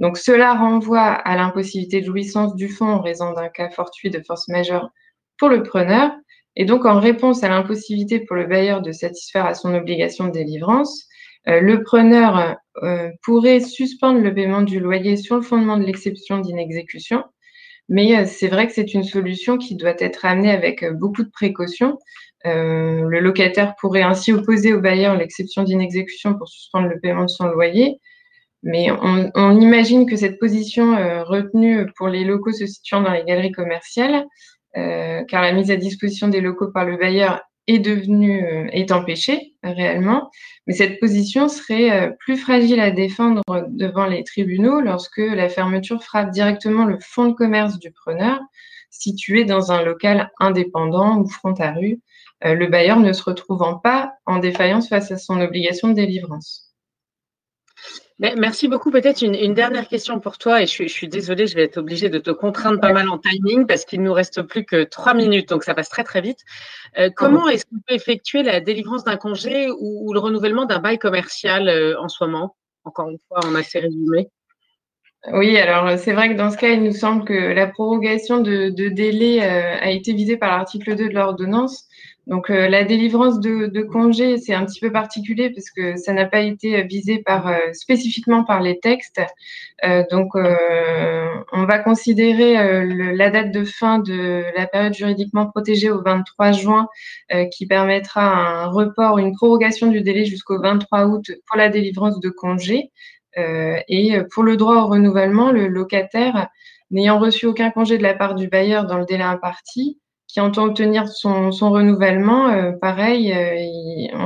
Donc 0.00 0.18
cela 0.18 0.52
renvoie 0.52 1.00
à 1.00 1.34
l'impossibilité 1.34 2.02
de 2.02 2.06
jouissance 2.06 2.54
du 2.56 2.68
fonds 2.68 2.90
en 2.90 3.00
raison 3.00 3.32
d'un 3.32 3.48
cas 3.48 3.70
fortuit 3.70 4.10
de 4.10 4.20
force 4.20 4.48
majeure 4.48 4.90
pour 5.38 5.48
le 5.48 5.62
preneur, 5.62 6.12
et 6.56 6.66
donc 6.66 6.84
en 6.84 7.00
réponse 7.00 7.42
à 7.42 7.48
l'impossibilité 7.48 8.20
pour 8.20 8.36
le 8.36 8.46
bailleur 8.46 8.82
de 8.82 8.92
satisfaire 8.92 9.46
à 9.46 9.54
son 9.54 9.72
obligation 9.72 10.26
de 10.26 10.32
délivrance, 10.32 11.06
euh, 11.48 11.60
le 11.60 11.82
preneur 11.82 12.56
euh, 12.82 13.10
pourrait 13.22 13.60
suspendre 13.60 14.20
le 14.20 14.34
paiement 14.34 14.60
du 14.60 14.78
loyer 14.78 15.16
sur 15.16 15.36
le 15.36 15.42
fondement 15.42 15.78
de 15.78 15.84
l'exception 15.84 16.38
d'inexécution, 16.38 17.24
Mais 17.88 18.26
c'est 18.26 18.48
vrai 18.48 18.66
que 18.66 18.74
c'est 18.74 18.92
une 18.92 19.04
solution 19.04 19.56
qui 19.56 19.74
doit 19.74 19.96
être 19.98 20.26
amenée 20.26 20.50
avec 20.50 20.84
beaucoup 20.92 21.22
de 21.22 21.30
précautions. 21.30 21.98
Le 22.44 23.20
locataire 23.20 23.74
pourrait 23.80 24.02
ainsi 24.02 24.32
opposer 24.32 24.74
au 24.74 24.80
bailleur 24.80 25.16
l'exception 25.16 25.62
d'inexécution 25.62 26.34
pour 26.34 26.48
suspendre 26.48 26.88
le 26.88 27.00
paiement 27.00 27.24
de 27.24 27.30
son 27.30 27.46
loyer. 27.46 28.00
Mais 28.62 28.88
on, 28.90 29.60
imagine 29.60 30.08
que 30.08 30.16
cette 30.16 30.38
position 30.38 30.94
retenue 31.24 31.86
pour 31.96 32.08
les 32.08 32.24
locaux 32.24 32.52
se 32.52 32.66
situant 32.66 33.00
dans 33.00 33.12
les 33.12 33.24
galeries 33.24 33.52
commerciales, 33.52 34.24
car 34.74 35.42
la 35.42 35.52
mise 35.52 35.70
à 35.70 35.76
disposition 35.76 36.28
des 36.28 36.40
locaux 36.40 36.70
par 36.70 36.84
le 36.84 36.96
bailleur 36.96 37.40
est 37.66 37.78
devenu 37.78 38.44
euh, 38.44 38.66
est 38.72 38.92
empêché 38.92 39.54
réellement, 39.62 40.30
mais 40.66 40.74
cette 40.74 41.00
position 41.00 41.48
serait 41.48 41.90
euh, 41.90 42.10
plus 42.18 42.36
fragile 42.36 42.80
à 42.80 42.90
défendre 42.90 43.42
devant 43.68 44.06
les 44.06 44.22
tribunaux 44.24 44.80
lorsque 44.80 45.18
la 45.18 45.48
fermeture 45.48 46.02
frappe 46.02 46.30
directement 46.30 46.84
le 46.84 46.98
fonds 47.00 47.28
de 47.28 47.32
commerce 47.32 47.78
du 47.78 47.90
preneur 47.90 48.38
situé 48.90 49.44
dans 49.44 49.72
un 49.72 49.82
local 49.82 50.30
indépendant 50.38 51.18
ou 51.18 51.28
frontaru, 51.28 51.92
euh, 51.94 52.33
le 52.44 52.66
bailleur 52.66 53.00
ne 53.00 53.12
se 53.12 53.22
retrouvant 53.22 53.78
pas 53.78 54.12
en 54.26 54.38
défaillance 54.38 54.88
face 54.88 55.10
à 55.10 55.16
son 55.16 55.40
obligation 55.40 55.88
de 55.88 55.94
délivrance. 55.94 56.74
Merci 58.20 58.68
beaucoup. 58.68 58.92
Peut-être 58.92 59.22
une, 59.22 59.54
dernière 59.54 59.88
question 59.88 60.20
pour 60.20 60.38
toi, 60.38 60.62
et 60.62 60.66
je 60.66 60.86
suis, 60.86 61.08
désolée, 61.08 61.48
je 61.48 61.56
vais 61.56 61.64
être 61.64 61.78
obligée 61.78 62.08
de 62.08 62.18
te 62.18 62.30
contraindre 62.30 62.80
pas 62.80 62.92
mal 62.92 63.08
en 63.08 63.18
timing 63.18 63.66
parce 63.66 63.84
qu'il 63.84 64.02
nous 64.02 64.12
reste 64.12 64.42
plus 64.42 64.64
que 64.64 64.84
trois 64.84 65.14
minutes, 65.14 65.48
donc 65.48 65.64
ça 65.64 65.74
passe 65.74 65.88
très 65.88 66.04
très 66.04 66.20
vite. 66.20 66.38
Euh, 66.96 67.10
comment 67.14 67.48
est-ce 67.48 67.64
qu'on 67.64 67.80
peut 67.86 67.94
effectuer 67.94 68.44
la 68.44 68.60
délivrance 68.60 69.02
d'un 69.02 69.16
congé 69.16 69.68
ou, 69.80 70.12
le 70.12 70.20
renouvellement 70.20 70.64
d'un 70.64 70.78
bail 70.78 70.98
commercial 70.98 71.68
euh, 71.68 72.00
en 72.00 72.08
ce 72.08 72.22
moment? 72.22 72.54
Encore 72.84 73.10
une 73.10 73.18
fois, 73.26 73.40
en 73.44 73.54
assez 73.56 73.80
résumé. 73.80 74.28
Oui, 75.32 75.56
alors 75.58 75.98
c'est 75.98 76.12
vrai 76.12 76.28
que 76.28 76.34
dans 76.34 76.50
ce 76.50 76.56
cas, 76.56 76.68
il 76.68 76.84
nous 76.84 76.92
semble 76.92 77.24
que 77.24 77.32
la 77.32 77.66
prorogation 77.66 78.40
de, 78.40 78.68
délai 78.68 79.42
euh, 79.42 79.76
a 79.80 79.90
été 79.90 80.12
visée 80.12 80.36
par 80.36 80.50
l'article 80.56 80.94
2 80.94 81.08
de 81.08 81.14
l'ordonnance. 81.14 81.88
Donc 82.26 82.48
euh, 82.48 82.68
la 82.68 82.84
délivrance 82.84 83.38
de, 83.38 83.66
de 83.66 83.82
congés, 83.82 84.38
c'est 84.38 84.54
un 84.54 84.64
petit 84.64 84.80
peu 84.80 84.90
particulier 84.90 85.50
parce 85.50 85.70
que 85.70 85.96
ça 85.96 86.14
n'a 86.14 86.24
pas 86.24 86.40
été 86.40 86.82
visé 86.82 87.18
par, 87.18 87.48
euh, 87.48 87.58
spécifiquement 87.72 88.44
par 88.44 88.62
les 88.62 88.80
textes. 88.80 89.20
Euh, 89.84 90.04
donc 90.10 90.34
on 90.34 91.64
va 91.66 91.78
considérer 91.78 92.54
la 93.14 93.30
date 93.30 93.50
de 93.50 93.64
fin 93.64 93.98
de 93.98 94.44
la 94.56 94.66
période 94.66 94.94
juridiquement 94.94 95.46
protégée 95.46 95.90
au 95.90 96.02
23 96.02 96.52
juin 96.52 96.88
qui 97.52 97.66
permettra 97.66 98.22
un 98.22 98.66
report, 98.66 99.18
une 99.18 99.34
prorogation 99.34 99.88
du 99.88 100.00
délai 100.00 100.24
jusqu'au 100.24 100.60
23 100.60 101.06
août 101.06 101.30
pour 101.46 101.56
la 101.56 101.68
délivrance 101.68 102.20
de 102.20 102.30
congés. 102.30 102.90
et 103.36 104.16
pour 104.32 104.42
le 104.42 104.56
droit 104.56 104.76
au 104.76 104.86
renouvellement, 104.86 105.50
le 105.50 105.68
locataire 105.68 106.48
n'ayant 106.90 107.18
reçu 107.18 107.46
aucun 107.46 107.70
congé 107.70 107.98
de 107.98 108.02
la 108.02 108.14
part 108.14 108.34
du 108.34 108.48
bailleur 108.48 108.86
dans 108.86 108.98
le 108.98 109.04
délai 109.04 109.24
imparti, 109.24 109.98
qui 110.34 110.40
entend 110.40 110.64
obtenir 110.64 111.06
son, 111.06 111.50
renouvellement, 111.52 112.48
euh, 112.48 112.72
pareil, 112.72 113.32
euh, 113.32 114.16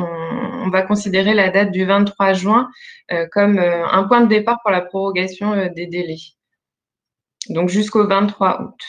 on, 0.64 0.70
va 0.70 0.80
considérer 0.80 1.34
la 1.34 1.50
date 1.50 1.70
du 1.70 1.84
23 1.84 2.32
juin 2.32 2.70
euh, 3.12 3.26
comme 3.30 3.58
un 3.58 4.04
point 4.04 4.22
de 4.22 4.28
départ 4.28 4.58
pour 4.62 4.70
la 4.70 4.80
prorogation 4.80 5.70
des 5.74 5.86
délais. 5.86 6.16
Donc 7.50 7.68
jusqu'au 7.68 8.06
23 8.06 8.62
août. 8.62 8.80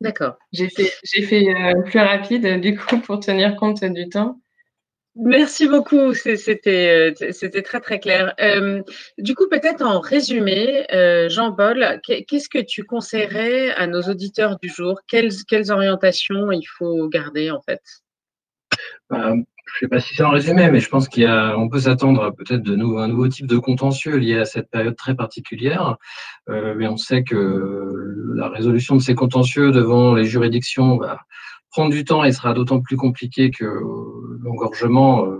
D'accord. 0.00 0.36
J'ai 0.52 0.68
fait, 0.68 0.92
j'ai 1.02 1.22
fait 1.22 1.44
plus 1.86 1.98
rapide 1.98 2.60
du 2.60 2.76
coup 2.76 2.98
pour 3.00 3.18
tenir 3.18 3.56
compte 3.56 3.84
du 3.84 4.08
temps. 4.08 4.40
Merci 5.16 5.68
beaucoup, 5.68 6.14
c'était 6.14 7.12
c'était 7.32 7.62
très 7.62 7.80
très 7.80 7.98
clair. 7.98 8.32
Euh, 8.40 8.80
du 9.18 9.34
coup, 9.34 9.48
peut-être 9.50 9.82
en 9.82 9.98
résumé, 9.98 10.86
euh, 10.92 11.28
Jean-Paul, 11.28 12.00
qu'est-ce 12.04 12.48
que 12.48 12.60
tu 12.60 12.84
conseillerais 12.84 13.72
à 13.72 13.88
nos 13.88 14.02
auditeurs 14.02 14.56
du 14.62 14.68
jour? 14.68 15.00
Quelles, 15.08 15.32
orientations 15.72 16.52
il 16.52 16.64
faut 16.64 17.08
garder 17.08 17.50
en 17.50 17.60
fait? 17.60 17.82
Bah, 19.10 19.32
Je 19.32 19.34
ne 19.34 19.44
sais 19.80 19.88
pas 19.88 19.98
si 19.98 20.14
c'est 20.14 20.22
en 20.22 20.30
résumé, 20.30 20.70
mais 20.70 20.78
je 20.78 20.88
pense 20.88 21.08
qu'il 21.08 21.24
y 21.24 21.26
a, 21.26 21.58
on 21.58 21.68
peut 21.68 21.80
s'attendre 21.80 22.30
peut-être 22.30 22.62
de 22.62 22.76
nouveau, 22.76 22.98
un 22.98 23.08
nouveau 23.08 23.26
type 23.26 23.48
de 23.48 23.58
contentieux 23.58 24.16
lié 24.16 24.38
à 24.38 24.44
cette 24.44 24.70
période 24.70 24.94
très 24.94 25.16
particulière. 25.16 25.96
Euh, 26.48 26.74
mais 26.76 26.86
on 26.86 26.96
sait 26.96 27.24
que 27.24 28.32
la 28.36 28.48
résolution 28.48 28.94
de 28.94 29.02
ces 29.02 29.16
contentieux 29.16 29.72
devant 29.72 30.14
les 30.14 30.24
juridictions 30.24 30.98
va 30.98 31.18
prendre 31.70 31.90
du 31.90 32.04
temps 32.04 32.24
et 32.24 32.32
sera 32.32 32.54
d'autant 32.54 32.80
plus 32.80 32.96
compliqué 32.96 33.50
que 33.50 33.64
l'engorgement 34.42 35.24
euh, 35.24 35.38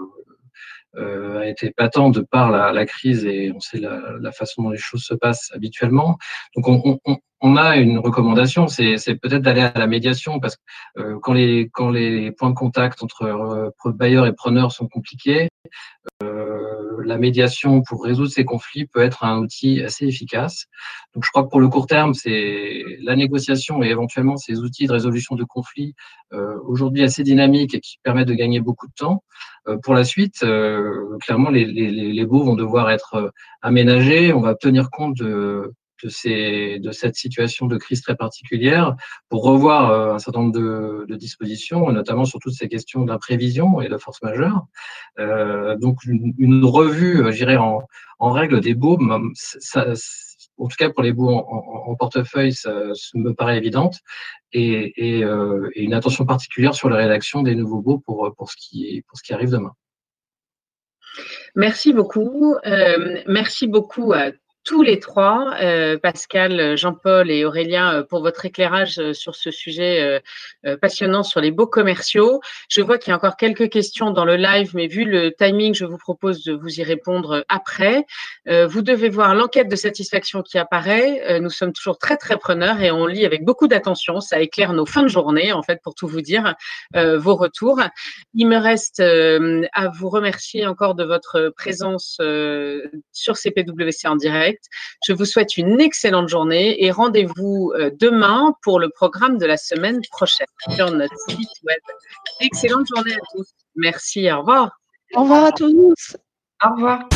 euh, 0.96 1.40
a 1.40 1.46
été 1.46 1.70
patent 1.70 2.10
de 2.10 2.20
par 2.20 2.50
la, 2.50 2.86
crise 2.86 3.24
et 3.24 3.52
on 3.54 3.60
sait 3.60 3.78
la, 3.78 4.32
façon 4.32 4.62
dont 4.62 4.70
les 4.70 4.78
choses 4.78 5.04
se 5.04 5.14
passent 5.14 5.50
habituellement. 5.54 6.18
Donc 6.56 6.98
on, 7.42 7.56
a 7.56 7.76
une 7.76 7.98
recommandation, 7.98 8.66
c'est 8.66 8.96
peut-être 9.14 9.42
d'aller 9.42 9.62
à 9.62 9.78
la 9.78 9.86
médiation 9.86 10.40
parce 10.40 10.56
que 10.56 10.62
euh, 11.00 11.18
quand, 11.22 11.32
les, 11.32 12.32
points 12.32 12.50
de 12.50 12.54
contact 12.54 13.02
entre 13.02 13.22
euh, 13.22 13.92
bailleurs 13.92 14.26
et 14.26 14.32
preneurs 14.32 14.72
sont 14.72 14.88
compliqués, 14.88 15.48
euh, 16.22 16.29
la 17.04 17.18
médiation 17.18 17.82
pour 17.82 18.04
résoudre 18.04 18.30
ces 18.30 18.44
conflits 18.44 18.86
peut 18.86 19.00
être 19.00 19.24
un 19.24 19.38
outil 19.38 19.82
assez 19.82 20.06
efficace. 20.06 20.66
Donc, 21.14 21.24
je 21.24 21.30
crois 21.30 21.44
que 21.44 21.48
pour 21.48 21.60
le 21.60 21.68
court 21.68 21.86
terme, 21.86 22.14
c'est 22.14 22.84
la 23.02 23.16
négociation 23.16 23.82
et 23.82 23.88
éventuellement 23.88 24.36
ces 24.36 24.60
outils 24.60 24.86
de 24.86 24.92
résolution 24.92 25.34
de 25.36 25.44
conflits 25.44 25.94
euh, 26.32 26.56
aujourd'hui 26.64 27.02
assez 27.02 27.22
dynamiques 27.22 27.74
et 27.74 27.80
qui 27.80 27.98
permettent 28.02 28.28
de 28.28 28.34
gagner 28.34 28.60
beaucoup 28.60 28.86
de 28.86 28.94
temps. 28.94 29.24
Euh, 29.68 29.76
pour 29.82 29.94
la 29.94 30.04
suite, 30.04 30.42
euh, 30.42 31.18
clairement, 31.20 31.50
les, 31.50 31.64
les, 31.64 31.90
les 31.90 32.26
baux 32.26 32.44
vont 32.44 32.54
devoir 32.54 32.90
être 32.90 33.32
aménagés. 33.62 34.32
On 34.32 34.40
va 34.40 34.54
tenir 34.54 34.90
compte 34.90 35.16
de, 35.16 35.72
de, 36.04 36.92
cette 36.92 37.16
situation 37.16 37.66
de 37.66 37.76
crise 37.76 38.02
très 38.02 38.16
particulière 38.16 38.94
pour 39.28 39.44
revoir 39.44 39.90
euh, 39.90 40.14
un 40.14 40.18
certain 40.18 40.40
nombre 40.40 40.58
de, 40.58 41.14
dispositions, 41.16 41.90
notamment 41.90 42.24
sur 42.24 42.38
toutes 42.38 42.54
ces 42.54 42.68
questions 42.68 43.04
d'imprévision 43.04 43.80
et 43.80 43.88
de 43.88 43.98
force 43.98 44.22
majeure. 44.22 44.66
Euh, 45.18 45.76
donc 45.76 46.04
une, 46.04 46.64
revue, 46.64 47.24
euh, 47.24 47.32
j'irais 47.32 47.56
en, 47.56 47.82
en 48.18 48.30
règle 48.30 48.60
des 48.60 48.74
baux, 48.74 48.98
ça, 49.34 49.92
en 50.58 50.68
tout 50.68 50.76
cas 50.78 50.90
pour 50.90 51.02
les 51.02 51.12
baux 51.12 51.30
en, 51.30 51.94
portefeuille, 51.96 52.52
ça, 52.52 52.70
me 53.14 53.32
paraît 53.32 53.58
évidente, 53.58 53.98
et, 54.52 55.22
une 55.76 55.94
attention 55.94 56.24
particulière 56.24 56.74
sur 56.74 56.88
la 56.88 56.96
rédaction 56.96 57.42
des 57.42 57.54
nouveaux 57.54 57.82
baux 57.82 57.98
pour, 57.98 58.32
pour, 58.36 58.50
ce, 58.50 58.56
qui, 58.56 59.02
pour 59.08 59.18
ce 59.18 59.22
qui 59.22 59.32
arrive 59.32 59.50
demain. 59.50 59.72
Merci 61.54 61.92
beaucoup. 61.92 62.56
Merci 63.26 63.66
beaucoup 63.66 64.12
à 64.12 64.30
tous 64.70 64.82
les 64.82 65.00
trois, 65.00 65.56
euh, 65.60 65.98
Pascal, 65.98 66.76
Jean-Paul 66.76 67.28
et 67.28 67.44
Aurélien, 67.44 67.92
euh, 67.92 68.02
pour 68.04 68.22
votre 68.22 68.46
éclairage 68.46 69.00
euh, 69.00 69.12
sur 69.12 69.34
ce 69.34 69.50
sujet 69.50 70.22
passionnant 70.80 71.24
sur 71.24 71.40
les 71.40 71.50
beaux 71.50 71.66
commerciaux. 71.66 72.40
Je 72.68 72.80
vois 72.80 72.96
qu'il 72.98 73.10
y 73.10 73.12
a 73.12 73.16
encore 73.16 73.36
quelques 73.36 73.68
questions 73.68 74.12
dans 74.12 74.24
le 74.24 74.36
live, 74.36 74.70
mais 74.74 74.86
vu 74.86 75.04
le 75.04 75.32
timing, 75.32 75.74
je 75.74 75.84
vous 75.84 75.96
propose 75.96 76.44
de 76.44 76.52
vous 76.52 76.78
y 76.78 76.84
répondre 76.84 77.44
après. 77.48 78.04
Vous 78.46 78.82
devez 78.82 79.08
voir 79.08 79.34
l'enquête 79.34 79.68
de 79.68 79.76
satisfaction 79.76 80.42
qui 80.42 80.58
apparaît. 80.58 81.40
Nous 81.40 81.50
sommes 81.50 81.72
toujours 81.72 81.98
très, 81.98 82.16
très 82.16 82.36
preneurs 82.36 82.80
et 82.80 82.90
on 82.90 83.06
lit 83.06 83.24
avec 83.24 83.44
beaucoup 83.44 83.68
d'attention. 83.68 84.20
Ça 84.20 84.40
éclaire 84.40 84.72
nos 84.72 84.86
fins 84.86 85.02
de 85.02 85.08
journée, 85.08 85.52
en 85.52 85.62
fait, 85.62 85.80
pour 85.82 85.94
tout 85.94 86.06
vous 86.06 86.20
dire, 86.20 86.54
vos 86.94 87.36
retours. 87.36 87.80
Il 88.34 88.46
me 88.46 88.58
reste 88.58 89.00
à 89.00 89.88
vous 89.88 90.10
remercier 90.10 90.66
encore 90.66 90.94
de 90.94 91.04
votre 91.04 91.52
présence 91.56 92.20
sur 93.12 93.36
CPWC 93.36 94.06
en 94.06 94.16
direct. 94.16 94.59
Je 95.06 95.12
vous 95.12 95.24
souhaite 95.24 95.56
une 95.56 95.80
excellente 95.80 96.28
journée 96.28 96.84
et 96.84 96.90
rendez-vous 96.90 97.72
euh, 97.74 97.90
demain 97.98 98.54
pour 98.62 98.78
le 98.78 98.90
programme 98.90 99.38
de 99.38 99.46
la 99.46 99.56
semaine 99.56 100.00
prochaine 100.10 100.46
sur 100.74 100.90
notre 100.90 101.16
site 101.28 101.48
web. 101.64 101.80
Excellente 102.40 102.86
journée 102.94 103.14
à 103.14 103.20
tous. 103.32 103.48
Merci, 103.76 104.30
au 104.30 104.40
revoir. 104.40 104.78
Au 105.14 105.22
revoir 105.22 105.44
à 105.46 105.52
tous. 105.52 106.16
Au 106.64 106.70
revoir. 106.74 107.08